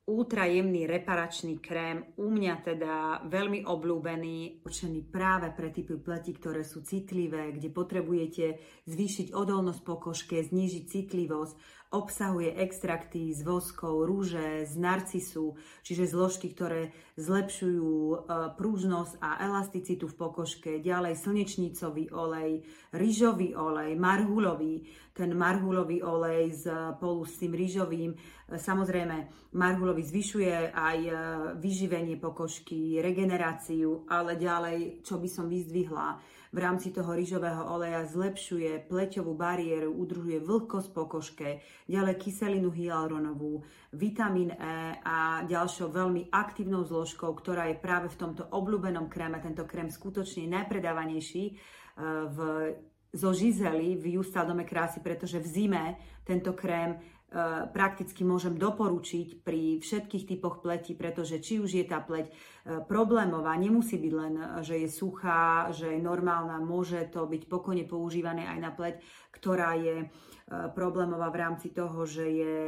ultra 0.07 0.47
jemný 0.47 0.87
reparačný 0.87 1.59
krém, 1.59 2.15
u 2.17 2.31
mňa 2.31 2.55
teda 2.63 2.95
veľmi 3.27 3.67
obľúbený, 3.67 4.63
určený 4.63 5.11
práve 5.11 5.51
pre 5.51 5.75
typy 5.75 5.99
pleti, 5.99 6.31
ktoré 6.31 6.63
sú 6.63 6.87
citlivé, 6.87 7.51
kde 7.51 7.75
potrebujete 7.75 8.45
zvýšiť 8.87 9.35
odolnosť 9.35 9.83
pokožke, 9.83 10.39
znížiť 10.41 10.85
citlivosť, 10.87 11.55
obsahuje 11.97 12.53
extrakty 12.61 13.33
z 13.33 13.41
voskov, 13.41 14.05
rúže, 14.05 14.69
z 14.69 14.75
narcisu, 14.76 15.57
čiže 15.81 16.12
zložky, 16.12 16.53
ktoré 16.53 16.93
zlepšujú 17.17 17.88
e, 17.88 18.17
prúžnosť 18.61 19.17
a 19.25 19.41
elasticitu 19.41 20.05
v 20.05 20.19
pokožke. 20.21 20.71
Ďalej 20.85 21.17
slnečnicový 21.17 22.12
olej, 22.12 22.61
rýžový 22.93 23.57
olej, 23.57 23.97
marhulový, 23.97 24.85
ten 25.17 25.33
marhulový 25.33 26.05
olej 26.05 26.53
spolu 26.69 27.25
s 27.25 27.41
tým 27.41 27.57
rýžovým. 27.57 28.12
E, 28.12 28.17
samozrejme, 28.61 29.49
marhulový 29.57 30.05
zvyšuje 30.05 30.76
aj 30.76 30.99
e, 31.09 31.12
vyživenie 31.57 32.21
pokožky, 32.21 33.00
regeneráciu, 33.00 34.05
ale 34.12 34.37
ďalej, 34.37 35.00
čo 35.00 35.17
by 35.17 35.29
som 35.33 35.49
vyzdvihla, 35.49 36.21
v 36.57 36.65
rámci 36.65 36.89
toho 36.89 37.13
rýžového 37.13 37.69
oleja 37.69 38.01
zlepšuje 38.09 38.89
pleťovú 38.89 39.37
bariéru, 39.37 39.93
udržuje 39.93 40.41
vlhkosť 40.41 40.89
pokožke, 40.89 41.61
ďalej 41.85 42.17
kyselinu 42.17 42.73
hyaluronovú, 42.73 43.61
vitamín 43.93 44.57
E 44.57 44.97
a 45.05 45.45
ďalšou 45.45 45.93
veľmi 45.93 46.33
aktívnou 46.33 46.81
zložkou, 46.89 47.29
ktorá 47.37 47.69
je 47.69 47.77
práve 47.77 48.09
v 48.09 48.17
tomto 48.17 48.49
obľúbenom 48.49 49.13
kréme. 49.13 49.37
Tento 49.45 49.69
krém 49.69 49.93
skutočne 49.93 50.49
najpredávanejší 50.49 51.45
e, 51.45 51.55
v 52.33 52.37
zo 53.17 53.33
žizely 53.33 53.97
v 53.97 54.21
Justaldome 54.21 54.69
krásy, 54.69 55.01
pretože 55.01 55.41
v 55.41 55.49
zime 55.49 55.85
tento 56.27 56.53
krém 56.53 57.01
prakticky 57.75 58.23
môžem 58.23 58.54
doporučiť 58.54 59.42
pri 59.42 59.83
všetkých 59.83 60.25
typoch 60.30 60.62
pleti, 60.62 60.95
pretože 60.95 61.42
či 61.42 61.59
už 61.59 61.75
je 61.75 61.83
tá 61.83 61.99
pleť 61.99 62.30
e, 62.30 62.33
problémová, 62.87 63.59
nemusí 63.59 63.99
byť 63.99 64.12
len, 64.14 64.35
že 64.62 64.78
je 64.87 64.88
suchá, 64.88 65.75
že 65.75 65.99
je 65.99 66.00
normálna, 66.00 66.62
môže 66.62 67.02
to 67.11 67.26
byť 67.26 67.50
pokojne 67.50 67.83
používané 67.83 68.47
aj 68.47 68.59
na 68.62 68.71
pleť, 68.71 69.02
ktorá 69.35 69.75
je 69.75 69.97
e, 70.00 70.09
problémová 70.71 71.26
v 71.35 71.40
rámci 71.42 71.75
toho, 71.75 72.06
že 72.06 72.30
je, 72.30 72.59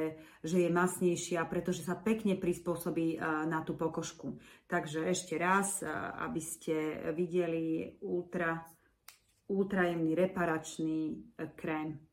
že 0.43 0.67
je 0.67 0.71
masnejšia, 0.75 1.47
pretože 1.47 1.87
sa 1.87 1.95
pekne 1.95 2.35
prispôsobí 2.35 3.23
na 3.47 3.63
tú 3.63 3.79
pokožku. 3.79 4.43
Takže 4.67 5.07
ešte 5.07 5.39
raz, 5.39 5.87
aby 6.19 6.43
ste 6.43 6.75
videli 7.15 7.95
ultra, 8.03 8.59
ultrajemný 9.47 10.19
reparačný 10.19 10.99
krém. 11.55 12.08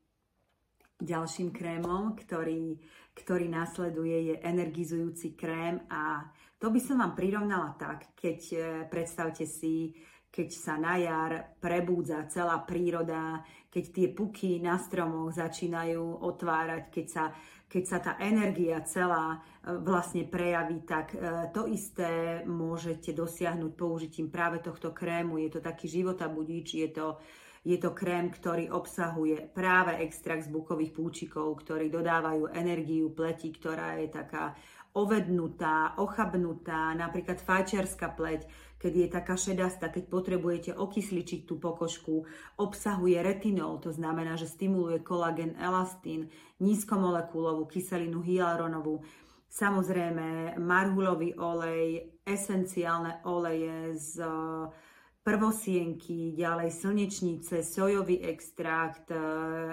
Ďalším 0.96 1.52
krémom, 1.52 2.16
ktorý, 2.16 2.80
ktorý 3.12 3.52
nasleduje, 3.52 4.32
je 4.32 4.34
energizujúci 4.40 5.36
krém 5.36 5.76
a 5.92 6.24
to 6.56 6.72
by 6.72 6.80
som 6.80 7.04
vám 7.04 7.12
prirovnala 7.12 7.76
tak, 7.76 8.16
keď 8.16 8.38
e, 8.52 8.58
predstavte 8.88 9.44
si, 9.44 9.92
keď 10.32 10.48
sa 10.56 10.80
na 10.80 10.96
jar 10.96 11.52
prebúdza 11.60 12.24
celá 12.32 12.64
príroda, 12.64 13.44
keď 13.68 13.84
tie 13.92 14.08
puky 14.08 14.56
na 14.64 14.80
stromoch 14.80 15.36
začínajú 15.36 16.24
otvárať, 16.24 16.88
keď 16.88 17.06
sa, 17.12 17.24
keď 17.68 17.84
sa 17.84 17.98
tá 18.00 18.12
energia 18.16 18.80
celá 18.88 19.36
e, 19.36 19.38
vlastne 19.84 20.24
prejaví, 20.24 20.80
tak 20.88 21.12
e, 21.12 21.52
to 21.52 21.68
isté 21.68 22.40
môžete 22.48 23.12
dosiahnuť 23.12 23.72
použitím 23.76 24.32
práve 24.32 24.64
tohto 24.64 24.96
krému. 24.96 25.36
Je 25.44 25.52
to 25.52 25.60
taký 25.60 25.92
životabudíč, 25.92 26.80
je 26.80 26.88
to 26.88 27.20
je 27.66 27.74
to 27.82 27.90
krém, 27.90 28.30
ktorý 28.30 28.70
obsahuje 28.70 29.50
práve 29.50 29.98
extrakt 29.98 30.46
z 30.46 30.54
bukových 30.54 30.94
púčikov, 30.94 31.66
ktorí 31.66 31.90
dodávajú 31.90 32.54
energiu 32.54 33.10
pleti, 33.10 33.50
ktorá 33.50 33.98
je 33.98 34.06
taká 34.06 34.54
ovednutá, 34.94 35.98
ochabnutá, 35.98 36.94
napríklad 36.94 37.42
fajčiarska 37.42 38.14
pleť, 38.14 38.46
keď 38.78 38.92
je 38.94 39.08
taká 39.10 39.34
šedastá, 39.34 39.90
keď 39.90 40.04
potrebujete 40.06 40.70
okysličiť 40.78 41.42
tú 41.42 41.58
pokožku, 41.58 42.22
obsahuje 42.54 43.18
retinol, 43.18 43.82
to 43.82 43.90
znamená, 43.90 44.38
že 44.38 44.46
stimuluje 44.46 45.02
kolagen, 45.02 45.58
elastín, 45.58 46.30
nízkomolekulovú 46.62 47.66
kyselinu 47.66 48.22
hyaluronovú, 48.22 49.02
samozrejme 49.50 50.54
marhulový 50.62 51.34
olej, 51.34 52.14
esenciálne 52.22 53.26
oleje 53.26 53.98
z 53.98 54.22
prvosienky, 55.26 56.38
ďalej 56.38 56.70
slnečnice, 56.70 57.66
sojový 57.66 58.22
extrakt, 58.22 59.10
e, 59.10 59.18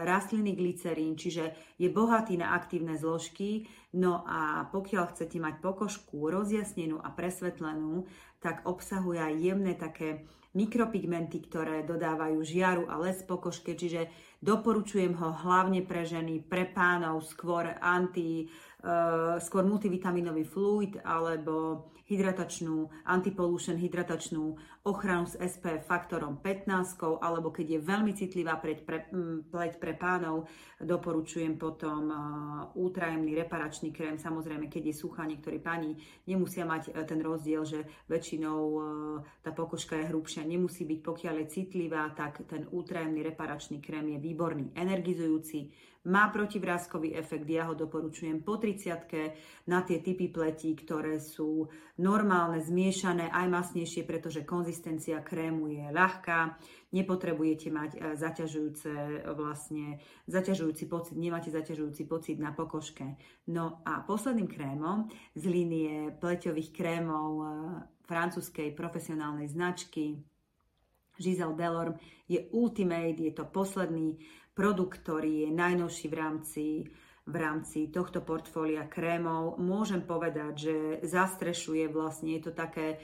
rastliny 0.02 0.58
glycerín, 0.58 1.14
čiže 1.14 1.78
je 1.78 1.94
bohatý 1.94 2.42
na 2.42 2.58
aktívne 2.58 2.98
zložky. 2.98 3.70
No 3.94 4.26
a 4.26 4.66
pokiaľ 4.74 5.14
chcete 5.14 5.38
mať 5.38 5.62
pokožku 5.62 6.26
rozjasnenú 6.34 6.98
a 6.98 7.14
presvetlenú, 7.14 8.10
tak 8.42 8.66
obsahuje 8.66 9.22
aj 9.22 9.34
jemné 9.38 9.78
také 9.78 10.26
mikropigmenty, 10.58 11.38
ktoré 11.46 11.86
dodávajú 11.86 12.42
žiaru 12.42 12.84
a 12.90 12.98
les 12.98 13.22
pokožke, 13.22 13.78
čiže 13.78 14.10
doporučujem 14.42 15.14
ho 15.18 15.30
hlavne 15.46 15.86
pre 15.86 16.06
ženy, 16.06 16.46
pre 16.46 16.70
pánov, 16.70 17.26
skôr 17.26 17.74
anti, 17.82 18.46
uh, 18.86 19.42
skôr 19.42 19.66
multivitaminový 19.66 20.46
fluid 20.46 21.02
alebo 21.02 21.90
hydratačnú, 22.06 22.92
antipollution 23.08 23.80
hydratačnú 23.82 24.60
ochranu 24.84 25.24
s 25.24 25.40
SPF 25.40 25.88
faktorom 25.88 26.44
15, 26.44 27.24
alebo 27.24 27.56
keď 27.56 27.80
je 27.80 27.80
veľmi 27.88 28.12
citlivá 28.20 28.60
pleť 28.60 28.80
pre, 28.84 29.08
pleť 29.48 29.80
pre 29.80 29.96
pánov, 29.96 30.52
doporučujem 30.84 31.56
potom 31.56 32.12
uh, 32.12 32.20
ultrajemný 32.76 33.32
reparačný 33.32 33.96
krém. 33.96 34.20
Samozrejme, 34.20 34.68
keď 34.68 34.92
je 34.92 35.00
suchá, 35.00 35.24
niektorí 35.24 35.64
páni 35.64 35.96
nemusia 36.28 36.68
mať 36.68 36.92
uh, 36.92 37.08
ten 37.08 37.24
rozdiel, 37.24 37.64
že 37.64 37.88
väčšinou 38.12 38.60
uh, 38.60 38.84
tá 39.40 39.56
pokožka 39.56 39.96
je 39.96 40.12
hrubšia, 40.12 40.44
nemusí 40.44 40.84
byť, 40.84 41.00
pokiaľ 41.00 41.36
je 41.44 41.48
citlivá, 41.48 42.12
tak 42.12 42.44
ten 42.44 42.68
ultrajemný 42.68 43.24
reparačný 43.24 43.80
krém 43.80 44.12
je 44.12 44.20
výborný, 44.20 44.76
energizujúci, 44.76 45.72
má 46.04 46.28
protivrázkový 46.28 47.16
efekt, 47.16 47.48
ja 47.48 47.72
ho 47.72 47.80
doporučujem 47.80 48.44
po 48.44 48.60
30 48.60 49.08
na 49.72 49.88
tie 49.88 50.04
typy 50.04 50.28
pletí, 50.28 50.76
ktoré 50.76 51.16
sú 51.24 51.72
normálne, 52.04 52.60
zmiešané, 52.60 53.32
aj 53.32 53.48
masnejšie, 53.48 54.04
pretože 54.04 54.44
konzistencia 54.44 54.73
krému 55.22 55.70
je 55.70 55.86
ľahká, 55.94 56.58
nepotrebujete 56.94 57.70
mať 57.70 57.92
e, 57.94 58.00
zaťažujúce 58.18 59.26
vlastne, 59.38 60.02
zaťažujúci 60.26 60.86
pocit, 60.90 61.16
nemáte 61.18 61.54
zaťažujúci 61.54 62.04
pocit 62.10 62.38
na 62.42 62.54
pokožke. 62.54 63.18
No 63.50 63.82
a 63.84 64.02
posledným 64.06 64.50
krémom 64.50 65.10
z 65.38 65.44
línie 65.50 65.94
pleťových 66.18 66.70
krémov 66.74 67.30
e, 67.38 67.46
francúzskej 68.06 68.72
profesionálnej 68.78 69.50
značky 69.50 70.22
Giselle 71.18 71.56
Delorme 71.56 72.00
je 72.28 72.50
Ultimate, 72.52 73.22
je 73.22 73.34
to 73.34 73.46
posledný 73.46 74.18
produkt, 74.54 75.02
ktorý 75.02 75.48
je 75.48 75.50
najnovší 75.54 76.06
v 76.10 76.16
rámci, 76.16 76.66
v 77.26 77.36
rámci 77.36 77.90
tohto 77.90 78.22
portfólia 78.22 78.86
krémov. 78.90 79.58
Môžem 79.62 80.02
povedať, 80.06 80.54
že 80.58 80.76
zastrešuje 81.06 81.90
vlastne, 81.90 82.38
je 82.38 82.42
to 82.50 82.54
také 82.54 83.02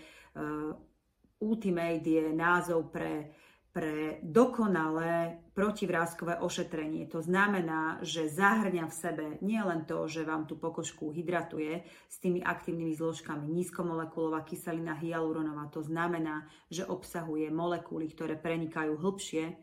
Ultimate 1.39 2.03
je 2.03 2.35
názov 2.35 2.91
pre, 2.91 3.31
pre 3.71 4.19
dokonalé 4.25 5.39
protivrázkové 5.55 6.41
ošetrenie. 6.43 7.07
To 7.13 7.23
znamená, 7.23 8.03
že 8.03 8.27
zahrňa 8.27 8.85
v 8.89 8.97
sebe 8.97 9.25
nielen 9.39 9.87
to, 9.87 10.03
že 10.09 10.27
vám 10.27 10.49
tú 10.49 10.59
pokožku 10.59 11.15
hydratuje 11.15 11.87
s 12.09 12.15
tými 12.19 12.43
aktívnymi 12.43 12.91
zložkami 12.91 13.47
nízkomolekulová 13.47 14.43
kyselina 14.43 14.97
hyaluronová, 14.97 15.71
to 15.71 15.79
znamená, 15.79 16.43
že 16.67 16.83
obsahuje 16.83 17.47
molekuly, 17.53 18.11
ktoré 18.11 18.35
prenikajú 18.35 18.99
hlbšie 18.99 19.55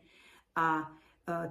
a 0.57 0.81
e, 0.81 0.85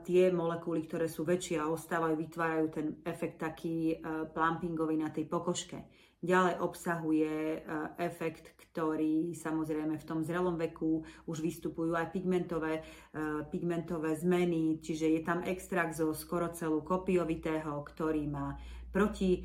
tie 0.03 0.35
molekuly, 0.35 0.83
ktoré 0.91 1.07
sú 1.07 1.23
väčšie 1.23 1.63
a 1.63 1.71
ostávajú, 1.71 2.19
vytvárajú 2.19 2.67
ten 2.73 2.87
efekt 3.07 3.47
taký 3.47 3.95
e, 3.95 3.97
plumpingový 4.33 4.99
na 4.99 5.15
tej 5.15 5.31
pokožke. 5.31 5.87
Ďalej 6.27 6.55
obsahuje 6.59 7.35
e, 7.55 7.59
efekt, 8.03 8.51
ktorý 8.59 9.31
samozrejme 9.31 9.95
v 9.95 10.09
tom 10.11 10.27
zrelom 10.27 10.59
veku 10.59 11.07
už 11.31 11.39
vystupujú 11.39 11.95
aj 11.95 12.11
pigmentové, 12.11 12.83
e, 13.15 13.47
pigmentové 13.47 14.19
zmeny, 14.19 14.83
čiže 14.83 15.07
je 15.07 15.23
tam 15.23 15.47
extrakt 15.47 15.95
zo 15.95 16.11
skoro 16.19 16.51
celú 16.51 16.83
kopiovitého, 16.83 17.79
ktorý 17.87 18.27
má 18.27 18.59
proti, 18.97 19.45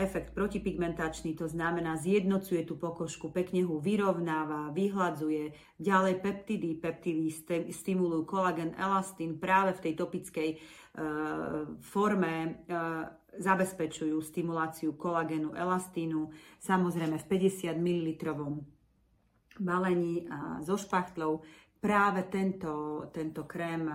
efekt 0.00 0.32
protipigmentačný, 0.32 1.36
to 1.36 1.44
znamená 1.44 2.00
zjednocuje 2.00 2.64
tú 2.64 2.80
pokožku, 2.80 3.28
pekne 3.28 3.68
ho 3.68 3.76
vyrovnáva, 3.76 4.72
vyhladzuje. 4.72 5.52
Ďalej 5.76 6.24
peptidy, 6.24 6.80
peptidy 6.80 7.28
stimulujú 7.68 8.24
kolagen, 8.24 8.72
elastín 8.80 9.36
práve 9.36 9.76
v 9.76 9.82
tej 9.84 9.94
topickej 10.00 10.50
forme 11.80 12.60
zabezpečujú 13.32 14.20
stimuláciu 14.20 14.92
kolagenu, 14.92 15.56
elastínu, 15.56 16.28
samozrejme 16.60 17.16
v 17.16 17.28
50 17.28 17.72
ml 17.80 18.08
balení 19.56 20.28
so 20.60 20.76
špachtlou. 20.76 21.40
Práve 21.80 22.28
tento, 22.28 23.08
tento 23.10 23.48
krém 23.48 23.88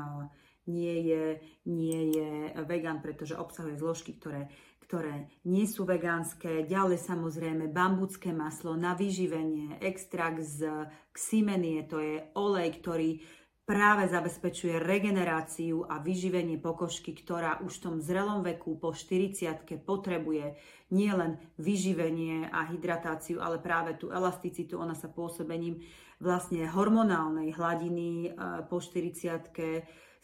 nie 0.68 1.08
je, 1.08 1.26
nie 1.70 2.12
je 2.18 2.30
vegan, 2.68 3.00
pretože 3.00 3.38
obsahuje 3.38 3.80
zložky, 3.80 4.18
ktoré, 4.20 4.52
ktoré 4.88 5.28
nie 5.44 5.68
sú 5.68 5.84
vegánske. 5.84 6.64
Ďalej 6.64 7.04
samozrejme 7.04 7.68
bambucké 7.68 8.32
maslo 8.32 8.80
na 8.80 8.96
vyživenie, 8.96 9.84
extrakt 9.84 10.40
z 10.48 10.88
ximenie, 11.12 11.84
to 11.84 12.00
je 12.00 12.24
olej, 12.40 12.72
ktorý 12.80 13.10
práve 13.68 14.08
zabezpečuje 14.08 14.80
regeneráciu 14.80 15.84
a 15.92 16.00
vyživenie 16.00 16.56
pokožky, 16.56 17.12
ktorá 17.12 17.60
už 17.60 17.78
v 17.78 17.84
tom 17.84 17.96
zrelom 18.00 18.40
veku 18.40 18.80
po 18.80 18.96
40 18.96 19.68
potrebuje 19.84 20.56
nielen 20.96 21.36
vyživenie 21.60 22.48
a 22.48 22.64
hydratáciu, 22.72 23.44
ale 23.44 23.60
práve 23.60 24.00
tú 24.00 24.08
elasticitu. 24.08 24.80
Ona 24.80 24.96
sa 24.96 25.12
pôsobením 25.12 25.84
vlastne 26.24 26.64
hormonálnej 26.64 27.52
hladiny 27.60 28.32
eh, 28.32 28.64
po 28.72 28.80
40 28.80 29.52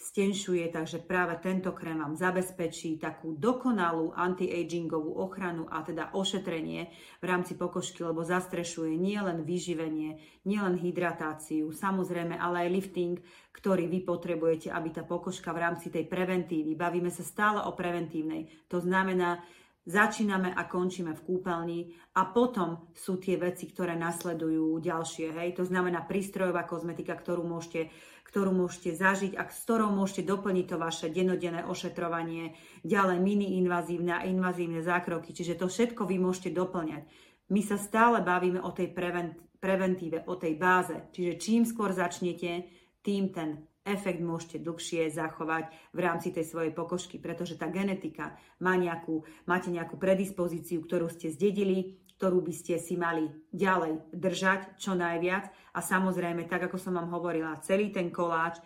stenšuje, 0.03 0.67
takže 0.67 0.99
práve 0.99 1.39
tento 1.39 1.71
krém 1.71 2.03
vám 2.03 2.19
zabezpečí 2.19 2.99
takú 2.99 3.39
dokonalú 3.39 4.11
anti-agingovú 4.11 5.15
ochranu 5.15 5.63
a 5.71 5.79
teda 5.79 6.11
ošetrenie 6.11 6.91
v 7.23 7.25
rámci 7.25 7.55
pokožky, 7.55 8.03
lebo 8.03 8.27
zastrešuje 8.27 8.99
nielen 8.99 9.47
vyživenie, 9.47 10.19
nielen 10.43 10.75
hydratáciu, 10.75 11.71
samozrejme, 11.71 12.35
ale 12.35 12.67
aj 12.67 12.73
lifting, 12.75 13.15
ktorý 13.55 13.87
vy 13.87 14.03
potrebujete, 14.03 14.67
aby 14.67 14.91
tá 14.91 15.07
pokožka 15.07 15.55
v 15.55 15.61
rámci 15.63 15.87
tej 15.87 16.03
preventívy, 16.11 16.75
bavíme 16.75 17.07
sa 17.07 17.23
stále 17.23 17.63
o 17.63 17.71
preventívnej, 17.71 18.51
to 18.67 18.83
znamená, 18.83 19.39
začíname 19.83 20.55
a 20.55 20.63
končíme 20.63 21.11
v 21.11 21.25
kúpeľni 21.27 21.79
a 22.15 22.31
potom 22.31 22.87
sú 22.95 23.19
tie 23.19 23.35
veci, 23.35 23.67
ktoré 23.67 23.99
nasledujú 23.99 24.79
ďalšie. 24.79 25.35
Hej? 25.35 25.49
To 25.59 25.63
znamená 25.67 26.07
prístrojová 26.07 26.63
kozmetika, 26.63 27.19
ktorú 27.19 27.43
môžete, 27.43 27.91
ktorú 28.23 28.55
môžete 28.55 28.95
zažiť 28.95 29.33
a 29.35 29.43
s 29.47 29.63
ktorou 29.67 29.91
môžete 29.91 30.23
doplniť 30.23 30.65
to 30.71 30.77
vaše 30.79 31.07
denodenné 31.11 31.67
ošetrovanie, 31.67 32.55
ďalej 32.81 33.19
mini-invazívne 33.19 34.23
a 34.23 34.25
invazívne 34.25 34.79
zákroky, 34.79 35.35
čiže 35.35 35.59
to 35.59 35.67
všetko 35.67 36.07
vy 36.07 36.15
môžete 36.17 36.55
doplňať. 36.55 37.03
My 37.51 37.59
sa 37.59 37.75
stále 37.75 38.23
bavíme 38.23 38.63
o 38.63 38.71
tej 38.71 38.95
prevent, 38.95 39.35
preventíve, 39.59 40.23
o 40.31 40.39
tej 40.39 40.55
báze, 40.55 41.11
čiže 41.11 41.39
čím 41.39 41.67
skôr 41.67 41.91
začnete, 41.91 42.71
tým 43.03 43.35
ten 43.35 43.67
efekt 43.83 44.23
môžete 44.23 44.63
dlhšie 44.63 45.11
zachovať 45.11 45.67
v 45.91 45.99
rámci 45.99 46.31
tej 46.31 46.47
svojej 46.47 46.71
pokožky, 46.71 47.19
pretože 47.19 47.59
tá 47.59 47.67
genetika 47.67 48.35
má 48.63 48.79
nejakú, 48.79 49.27
máte 49.43 49.67
nejakú 49.69 49.99
predispozíciu, 49.99 50.83
ktorú 50.83 51.11
ste 51.11 51.31
zdedili, 51.31 51.99
ktorú 52.15 52.39
by 52.39 52.53
ste 52.55 52.79
si 52.79 52.95
mali 52.95 53.27
ďalej 53.51 54.15
držať 54.15 54.79
čo 54.79 54.95
najviac. 54.95 55.51
A 55.75 55.83
samozrejme, 55.83 56.47
tak 56.47 56.71
ako 56.71 56.79
som 56.79 56.95
vám 56.95 57.11
hovorila, 57.11 57.59
celý 57.59 57.91
ten 57.91 58.07
koláč 58.07 58.63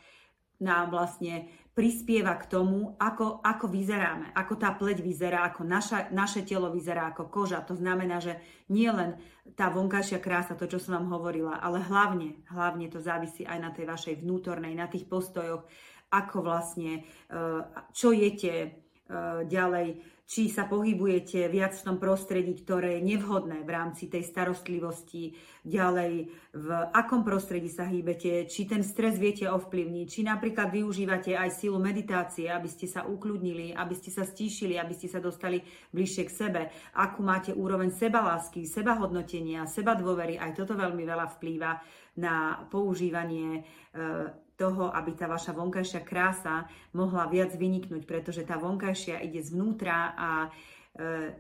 nám 0.62 0.94
vlastne 0.94 1.50
prispieva 1.78 2.34
k 2.42 2.50
tomu, 2.50 2.98
ako, 2.98 3.38
ako 3.46 3.70
vyzeráme, 3.70 4.34
ako 4.34 4.58
tá 4.58 4.74
pleť 4.74 5.06
vyzerá, 5.06 5.46
ako 5.46 5.62
naša, 5.62 6.10
naše 6.10 6.42
telo 6.42 6.74
vyzerá, 6.74 7.14
ako 7.14 7.30
koža. 7.30 7.62
To 7.70 7.78
znamená, 7.78 8.18
že 8.18 8.42
nie 8.74 8.90
len 8.90 9.22
tá 9.54 9.70
vonkajšia 9.70 10.18
krása, 10.18 10.58
to, 10.58 10.66
čo 10.66 10.82
som 10.82 10.98
vám 10.98 11.14
hovorila, 11.14 11.62
ale 11.62 11.86
hlavne, 11.86 12.42
hlavne 12.50 12.90
to 12.90 12.98
závisí 12.98 13.46
aj 13.46 13.62
na 13.62 13.70
tej 13.70 13.86
vašej 13.94 14.26
vnútornej, 14.26 14.74
na 14.74 14.90
tých 14.90 15.06
postojoch, 15.06 15.70
ako 16.10 16.38
vlastne, 16.42 17.06
eh, 17.06 17.62
čo 17.94 18.10
jete, 18.10 18.56
eh, 18.58 19.40
ďalej, 19.46 20.17
či 20.28 20.52
sa 20.52 20.68
pohybujete 20.68 21.48
viac 21.48 21.72
v 21.72 21.86
tom 21.88 21.98
prostredí, 22.04 22.52
ktoré 22.60 23.00
je 23.00 23.16
nevhodné 23.16 23.64
v 23.64 23.72
rámci 23.72 24.12
tej 24.12 24.28
starostlivosti, 24.28 25.32
ďalej 25.64 26.28
v 26.52 26.70
akom 26.92 27.24
prostredí 27.24 27.72
sa 27.72 27.88
hýbete, 27.88 28.44
či 28.44 28.68
ten 28.68 28.84
stres 28.84 29.16
viete 29.16 29.48
ovplyvniť, 29.48 30.06
či 30.12 30.28
napríklad 30.28 30.68
využívate 30.68 31.32
aj 31.32 31.56
silu 31.56 31.80
meditácie, 31.80 32.52
aby 32.52 32.68
ste 32.68 32.92
sa 32.92 33.08
ukľudnili, 33.08 33.72
aby 33.72 33.96
ste 33.96 34.12
sa 34.12 34.28
stíšili, 34.28 34.76
aby 34.76 34.92
ste 34.92 35.08
sa 35.08 35.24
dostali 35.24 35.64
bližšie 35.96 36.24
k 36.28 36.36
sebe, 36.36 36.62
akú 37.00 37.24
máte 37.24 37.56
úroveň 37.56 37.96
sebalásky, 37.96 38.68
sebahodnotenia, 38.68 39.64
sebadôvery, 39.64 40.36
aj 40.36 40.60
toto 40.60 40.76
veľmi 40.76 41.08
veľa 41.08 41.40
vplýva 41.40 41.80
na 42.20 42.68
používanie 42.68 43.62
e, 43.96 44.44
toho, 44.58 44.90
aby 44.90 45.14
tá 45.14 45.30
vaša 45.30 45.54
vonkajšia 45.54 46.02
krása 46.02 46.66
mohla 46.98 47.30
viac 47.30 47.54
vyniknúť, 47.54 48.04
pretože 48.10 48.42
tá 48.42 48.58
vonkajšia 48.58 49.22
ide 49.22 49.46
zvnútra 49.46 50.18
a 50.18 50.30
e, 50.46 50.50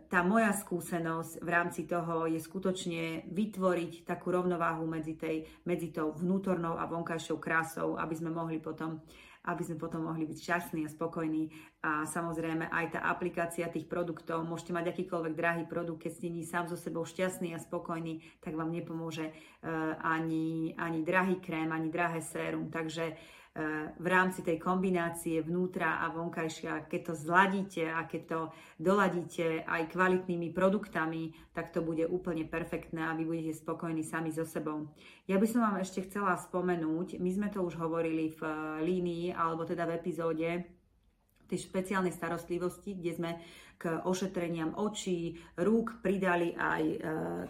tá 0.06 0.22
moja 0.22 0.54
skúsenosť 0.54 1.42
v 1.42 1.50
rámci 1.50 1.90
toho 1.90 2.30
je 2.30 2.38
skutočne 2.38 3.26
vytvoriť 3.26 4.06
takú 4.06 4.30
rovnováhu 4.30 4.86
medzi, 4.86 5.18
tej, 5.18 5.50
medzi 5.66 5.90
tou 5.90 6.14
vnútornou 6.14 6.78
a 6.78 6.86
vonkajšou 6.86 7.42
krásou, 7.42 7.98
aby 7.98 8.14
sme 8.14 8.30
mohli 8.30 8.62
potom 8.62 9.02
aby 9.48 9.64
sme 9.64 9.80
potom 9.80 10.04
mohli 10.06 10.28
byť 10.28 10.38
šťastní 10.38 10.84
a 10.84 10.92
spokojní. 10.92 11.50
A 11.88 12.04
samozrejme 12.04 12.68
aj 12.68 13.00
tá 13.00 13.00
aplikácia 13.08 13.72
tých 13.72 13.88
produktov, 13.88 14.44
môžete 14.44 14.76
mať 14.76 14.92
akýkoľvek 14.92 15.34
drahý 15.34 15.64
produkt, 15.66 16.04
keď 16.04 16.12
ste 16.12 16.28
nie 16.28 16.44
sám 16.44 16.68
so 16.68 16.76
sebou 16.76 17.08
šťastný 17.08 17.56
a 17.56 17.64
spokojný, 17.64 18.20
tak 18.44 18.60
vám 18.60 18.76
nepomôže 18.76 19.32
uh, 19.32 19.96
ani, 20.04 20.76
ani 20.76 21.00
drahý 21.08 21.40
krém, 21.40 21.72
ani 21.72 21.88
drahé 21.88 22.20
sérum. 22.20 22.68
Takže 22.68 23.16
v 23.98 24.06
rámci 24.06 24.46
tej 24.46 24.62
kombinácie 24.62 25.42
vnútra 25.42 25.98
a 26.06 26.14
vonkajšia, 26.14 26.86
keď 26.86 27.02
to 27.10 27.14
zladíte 27.18 27.84
a 27.90 28.06
keď 28.06 28.22
to 28.30 28.40
doladíte 28.78 29.66
aj 29.66 29.90
kvalitnými 29.90 30.54
produktami, 30.54 31.34
tak 31.58 31.74
to 31.74 31.82
bude 31.82 32.06
úplne 32.06 32.46
perfektné 32.46 33.02
a 33.02 33.18
vy 33.18 33.26
budete 33.26 33.58
spokojní 33.58 34.06
sami 34.06 34.30
so 34.30 34.46
sebou. 34.46 34.86
Ja 35.26 35.42
by 35.42 35.48
som 35.50 35.66
vám 35.66 35.82
ešte 35.82 36.06
chcela 36.06 36.38
spomenúť, 36.38 37.18
my 37.18 37.30
sme 37.34 37.48
to 37.50 37.66
už 37.66 37.82
hovorili 37.82 38.30
v 38.38 38.42
línii, 38.86 39.34
alebo 39.34 39.66
teda 39.66 39.90
v 39.90 39.96
epizóde 39.98 40.50
tej 41.50 41.58
špeciálnej 41.58 42.14
starostlivosti, 42.14 42.94
kde 42.94 43.12
sme 43.16 43.32
k 43.82 44.06
ošetreniam 44.06 44.78
očí, 44.78 45.34
rúk 45.58 46.04
pridali 46.04 46.54
aj 46.54 46.84
e, 46.84 46.98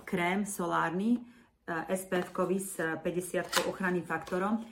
krém 0.06 0.46
solárny, 0.46 1.20
SPF-kový 1.68 2.60
s 2.64 2.80
50 2.80 3.68
ochranným 3.68 4.08
faktorom 4.08 4.64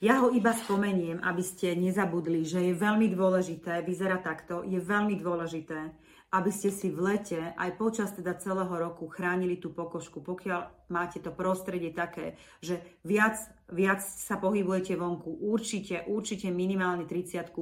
ja 0.00 0.24
ho 0.24 0.32
iba 0.32 0.56
spomeniem, 0.56 1.20
aby 1.20 1.44
ste 1.44 1.76
nezabudli, 1.76 2.48
že 2.48 2.72
je 2.72 2.72
veľmi 2.72 3.12
dôležité, 3.12 3.84
vyzerá 3.84 4.16
takto, 4.16 4.64
je 4.64 4.80
veľmi 4.80 5.20
dôležité, 5.20 5.92
aby 6.32 6.50
ste 6.54 6.72
si 6.72 6.88
v 6.88 7.04
lete 7.04 7.52
aj 7.58 7.70
počas 7.76 8.16
teda 8.16 8.32
celého 8.40 8.70
roku 8.70 9.12
chránili 9.12 9.60
tú 9.60 9.76
pokožku, 9.76 10.24
pokiaľ 10.24 10.88
máte 10.88 11.20
to 11.20 11.34
prostredie 11.36 11.92
také, 11.92 12.40
že 12.64 12.80
viac, 13.04 13.36
viac 13.68 14.00
sa 14.00 14.40
pohybujete 14.40 14.96
vonku, 14.96 15.36
určite, 15.44 16.08
určite 16.08 16.48
minimálne 16.48 17.04
30 17.04 17.52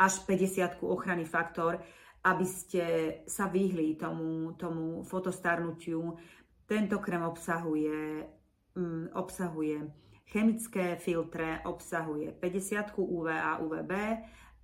až 0.00 0.12
50 0.26 0.82
ochranný 0.82 1.22
faktor, 1.28 1.78
aby 2.26 2.46
ste 2.48 2.84
sa 3.30 3.46
vyhli 3.46 3.94
tomu, 3.94 4.58
tomu 4.58 5.06
fotostarnutiu. 5.06 6.18
Tento 6.66 6.98
krém 6.98 7.22
obsahuje, 7.22 8.26
mm, 8.74 9.14
obsahuje 9.14 9.86
Chemické 10.26 10.98
filtre 10.98 11.62
obsahuje 11.64 12.34
50 12.34 12.98
UV 12.98 13.26
a 13.30 13.62
UVB 13.62 13.92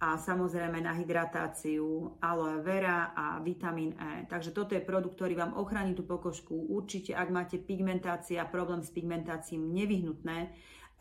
a 0.03 0.19
samozrejme 0.19 0.83
na 0.83 0.91
hydratáciu 0.99 2.19
aloe 2.19 2.59
vera 2.67 3.15
a 3.15 3.39
vitamín 3.39 3.95
E. 3.95 4.27
Takže 4.27 4.51
toto 4.51 4.75
je 4.75 4.83
produkt, 4.83 5.15
ktorý 5.15 5.39
vám 5.39 5.55
ochráni 5.55 5.95
tú 5.95 6.03
pokožku. 6.03 6.51
Určite, 6.51 7.15
ak 7.15 7.31
máte 7.31 7.63
pigmentácia, 7.63 8.43
problém 8.51 8.83
s 8.83 8.91
pigmentáciím, 8.91 9.71
nevyhnutné, 9.71 10.51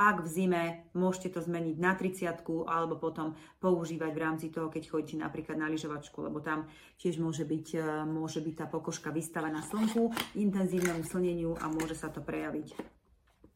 Ak 0.01 0.25
v 0.25 0.27
zime 0.33 0.63
môžete 0.97 1.37
to 1.37 1.45
zmeniť 1.45 1.77
na 1.77 1.93
30 1.93 2.41
alebo 2.65 2.97
potom 2.97 3.37
používať 3.61 4.11
v 4.17 4.23
rámci 4.23 4.47
toho, 4.49 4.65
keď 4.65 4.89
chodíte 4.89 5.13
napríklad 5.21 5.61
na 5.61 5.69
lyžovačku, 5.69 6.25
lebo 6.25 6.41
tam 6.41 6.65
tiež 6.97 7.21
môže 7.21 7.45
byť, 7.45 7.67
e, 7.77 7.81
môže 8.09 8.41
byť 8.41 8.55
tá 8.57 8.65
pokožka 8.65 9.13
vystavená 9.13 9.61
slnku, 9.61 10.09
intenzívnemu 10.33 11.05
slneniu 11.05 11.53
a 11.61 11.69
môže 11.69 11.93
sa 11.93 12.09
to 12.09 12.17
prejaviť. 12.17 13.00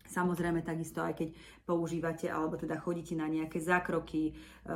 Samozrejme 0.05 0.61
takisto 0.61 1.01
aj 1.01 1.17
keď 1.17 1.29
používate 1.65 2.29
alebo 2.29 2.55
teda 2.55 2.77
chodíte 2.77 3.17
na 3.17 3.25
nejaké 3.25 3.57
zákroky, 3.57 4.29
e, 4.29 4.33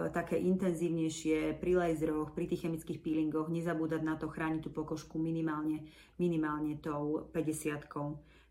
také 0.10 0.42
intenzívnejšie 0.42 1.58
pri 1.62 1.72
laseroch, 1.78 2.34
pri 2.34 2.50
tých 2.50 2.66
chemických 2.66 3.00
peelingoch, 3.00 3.48
nezabúdať 3.48 4.02
na 4.02 4.18
to 4.18 4.28
chrániť 4.28 4.66
tú 4.66 4.70
pokožku 4.74 5.22
minimálne, 5.22 5.86
minimálne 6.18 6.82
tou 6.82 7.30
50 7.32 7.86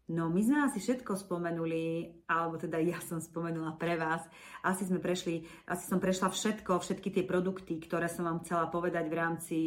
No 0.09 0.33
my 0.33 0.41
sme 0.41 0.65
asi 0.65 0.81
všetko 0.81 1.21
spomenuli, 1.21 2.09
alebo 2.33 2.57
teda 2.57 2.81
ja 2.81 2.97
som 3.05 3.21
spomenula 3.21 3.77
pre 3.77 4.01
vás. 4.01 4.25
Asi 4.65 4.89
sme 4.89 5.05
prešli, 5.05 5.45
asi 5.69 5.85
som 5.85 6.01
prešla 6.01 6.33
všetko, 6.33 6.81
všetky 6.81 7.13
tie 7.13 7.25
produkty, 7.29 7.77
ktoré 7.77 8.09
som 8.09 8.25
vám 8.25 8.41
chcela 8.41 8.73
povedať 8.73 9.05
v 9.05 9.19
rámci 9.21 9.59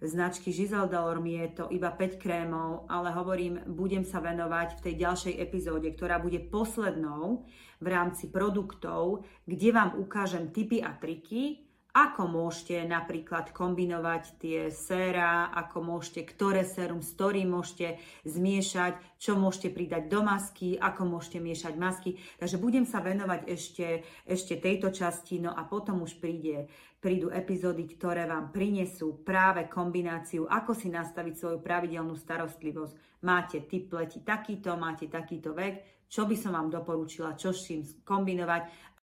značky 0.00 0.48
Giselle 0.48 0.88
Delorme. 0.88 1.44
Je 1.44 1.60
to 1.60 1.64
iba 1.68 1.92
5 1.92 2.16
krémov, 2.16 2.88
ale 2.88 3.12
hovorím, 3.12 3.68
budem 3.68 4.00
sa 4.00 4.24
venovať 4.24 4.80
v 4.80 4.82
tej 4.88 4.94
ďalšej 4.96 5.34
epizóde, 5.44 5.92
ktorá 5.92 6.24
bude 6.24 6.40
poslednou 6.40 7.44
v 7.76 7.86
rámci 7.92 8.32
produktov, 8.32 9.28
kde 9.44 9.76
vám 9.76 10.00
ukážem 10.00 10.56
tipy 10.56 10.80
a 10.80 10.96
triky, 10.96 11.65
ako 11.96 12.28
môžete 12.28 12.84
napríklad 12.84 13.56
kombinovať 13.56 14.36
tie 14.36 14.68
séra, 14.68 15.48
ako 15.48 15.80
môžete, 15.80 16.28
ktoré 16.28 16.60
sérum 16.60 17.00
s 17.00 17.16
ktorým 17.16 17.56
môžete 17.56 17.96
zmiešať, 18.28 19.00
čo 19.16 19.40
môžete 19.40 19.72
pridať 19.72 20.12
do 20.12 20.20
masky, 20.20 20.76
ako 20.76 21.08
môžete 21.08 21.40
miešať 21.40 21.74
masky. 21.80 22.20
Takže 22.36 22.60
budem 22.60 22.84
sa 22.84 23.00
venovať 23.00 23.48
ešte, 23.48 24.04
ešte 24.28 24.60
tejto 24.60 24.92
časti, 24.92 25.40
no 25.40 25.56
a 25.56 25.64
potom 25.64 26.04
už 26.04 26.20
príde, 26.20 26.68
prídu 27.00 27.32
epizódy, 27.32 27.88
ktoré 27.88 28.28
vám 28.28 28.52
prinesú 28.52 29.24
práve 29.24 29.64
kombináciu, 29.64 30.44
ako 30.44 30.76
si 30.76 30.92
nastaviť 30.92 31.34
svoju 31.40 31.58
pravidelnú 31.64 32.12
starostlivosť. 32.12 33.24
Máte 33.24 33.64
typ 33.64 33.88
pleti 33.88 34.20
takýto, 34.20 34.76
máte 34.76 35.08
takýto 35.08 35.56
vek, 35.56 36.04
čo 36.12 36.28
by 36.28 36.36
som 36.36 36.52
vám 36.54 36.68
doporučila, 36.68 37.34
čo 37.34 37.56
s 37.56 37.66
čím 37.66 37.80
kombinovať 38.04 38.94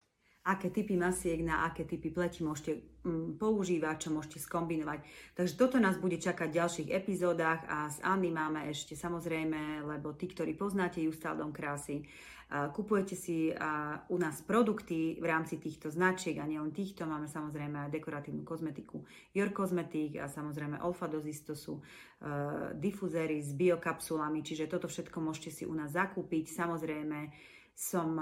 aké 0.43 0.75
typy 0.75 0.99
masiek 0.99 1.39
na 1.43 1.67
aké 1.67 1.87
typy 1.87 2.11
pleti 2.11 2.43
môžete 2.43 2.83
mm, 3.07 3.39
používať, 3.39 3.97
čo 4.07 4.09
môžete 4.11 4.43
skombinovať. 4.43 5.07
Takže 5.39 5.55
toto 5.55 5.79
nás 5.79 5.95
bude 6.03 6.19
čakať 6.19 6.51
v 6.51 6.59
ďalších 6.59 6.89
epizódach 6.91 7.63
a 7.71 7.87
s 7.87 8.03
Anny 8.03 8.35
máme 8.35 8.67
ešte 8.67 8.99
samozrejme, 8.99 9.87
lebo 9.87 10.15
tí, 10.19 10.27
ktorí 10.27 10.59
poznáte 10.59 10.99
Justal 10.99 11.39
Dom 11.39 11.55
krásy, 11.55 12.03
kupujete 12.53 13.17
si 13.17 13.49
u 14.09 14.17
nás 14.21 14.45
produkty 14.45 15.17
v 15.17 15.25
rámci 15.25 15.57
týchto 15.57 15.89
značiek 15.89 16.37
a 16.37 16.45
nielen 16.45 16.69
týchto, 16.69 17.09
máme 17.09 17.25
samozrejme 17.25 17.89
aj 17.89 17.95
dekoratívnu 17.97 18.45
kozmetiku 18.45 19.09
Your 19.33 19.57
Cosmetic 19.57 20.21
a 20.21 20.29
samozrejme 20.29 20.85
Olfa 20.85 21.09
Dozis, 21.09 21.41
to 21.49 21.57
sú 21.57 21.81
uh, 21.81 22.77
difuzéry 22.77 23.41
s 23.41 23.57
biokapsulami, 23.57 24.45
čiže 24.45 24.69
toto 24.69 24.85
všetko 24.85 25.17
môžete 25.17 25.49
si 25.49 25.65
u 25.65 25.73
nás 25.73 25.97
zakúpiť. 25.97 26.53
Samozrejme 26.53 27.33
som 27.73 28.21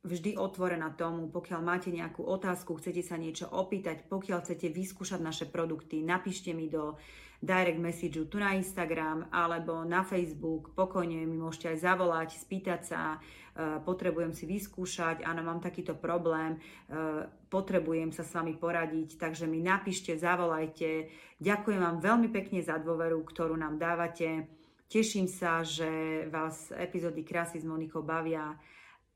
vždy 0.00 0.40
otvorená 0.40 0.96
tomu, 0.96 1.28
pokiaľ 1.28 1.60
máte 1.60 1.92
nejakú 1.92 2.24
otázku, 2.24 2.80
chcete 2.80 3.04
sa 3.04 3.20
niečo 3.20 3.48
opýtať, 3.52 4.08
pokiaľ 4.08 4.38
chcete 4.40 4.72
vyskúšať 4.72 5.20
naše 5.20 5.46
produkty, 5.48 6.00
napíšte 6.00 6.56
mi 6.56 6.72
do 6.72 6.96
direct 7.40 7.80
message 7.80 8.20
tu 8.28 8.36
na 8.36 8.52
Instagram 8.52 9.32
alebo 9.32 9.84
na 9.84 10.04
Facebook, 10.04 10.76
pokojne 10.76 11.24
mi 11.24 11.36
môžete 11.40 11.72
aj 11.72 11.78
zavolať, 11.84 12.28
spýtať 12.36 12.80
sa, 12.84 13.00
e, 13.16 13.80
potrebujem 13.80 14.32
si 14.36 14.44
vyskúšať, 14.44 15.24
áno, 15.24 15.40
mám 15.40 15.60
takýto 15.60 15.96
problém, 15.96 16.56
e, 16.56 17.24
potrebujem 17.48 18.12
sa 18.12 18.24
s 18.24 18.36
vami 18.36 18.56
poradiť, 18.60 19.16
takže 19.16 19.48
mi 19.48 19.64
napíšte, 19.64 20.16
zavolajte. 20.20 21.08
Ďakujem 21.40 21.80
vám 21.80 21.98
veľmi 22.04 22.28
pekne 22.28 22.60
za 22.60 22.76
dôveru, 22.76 23.24
ktorú 23.24 23.56
nám 23.56 23.80
dávate. 23.80 24.44
Teším 24.92 25.24
sa, 25.24 25.64
že 25.64 26.24
vás 26.28 26.68
epizódy 26.76 27.24
Krásy 27.24 27.60
s 27.60 27.68
Monikou 27.68 28.04
bavia 28.04 28.52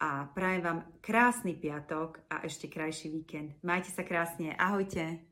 a 0.05 0.29
prajem 0.35 0.61
vám 0.61 0.85
krásny 1.01 1.57
piatok 1.57 2.21
a 2.29 2.45
ešte 2.45 2.69
krajší 2.69 3.09
víkend. 3.09 3.57
Majte 3.65 3.89
sa 3.89 4.05
krásne. 4.05 4.53
Ahojte. 4.61 5.25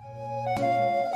thank 0.00 1.04
you 1.04 1.09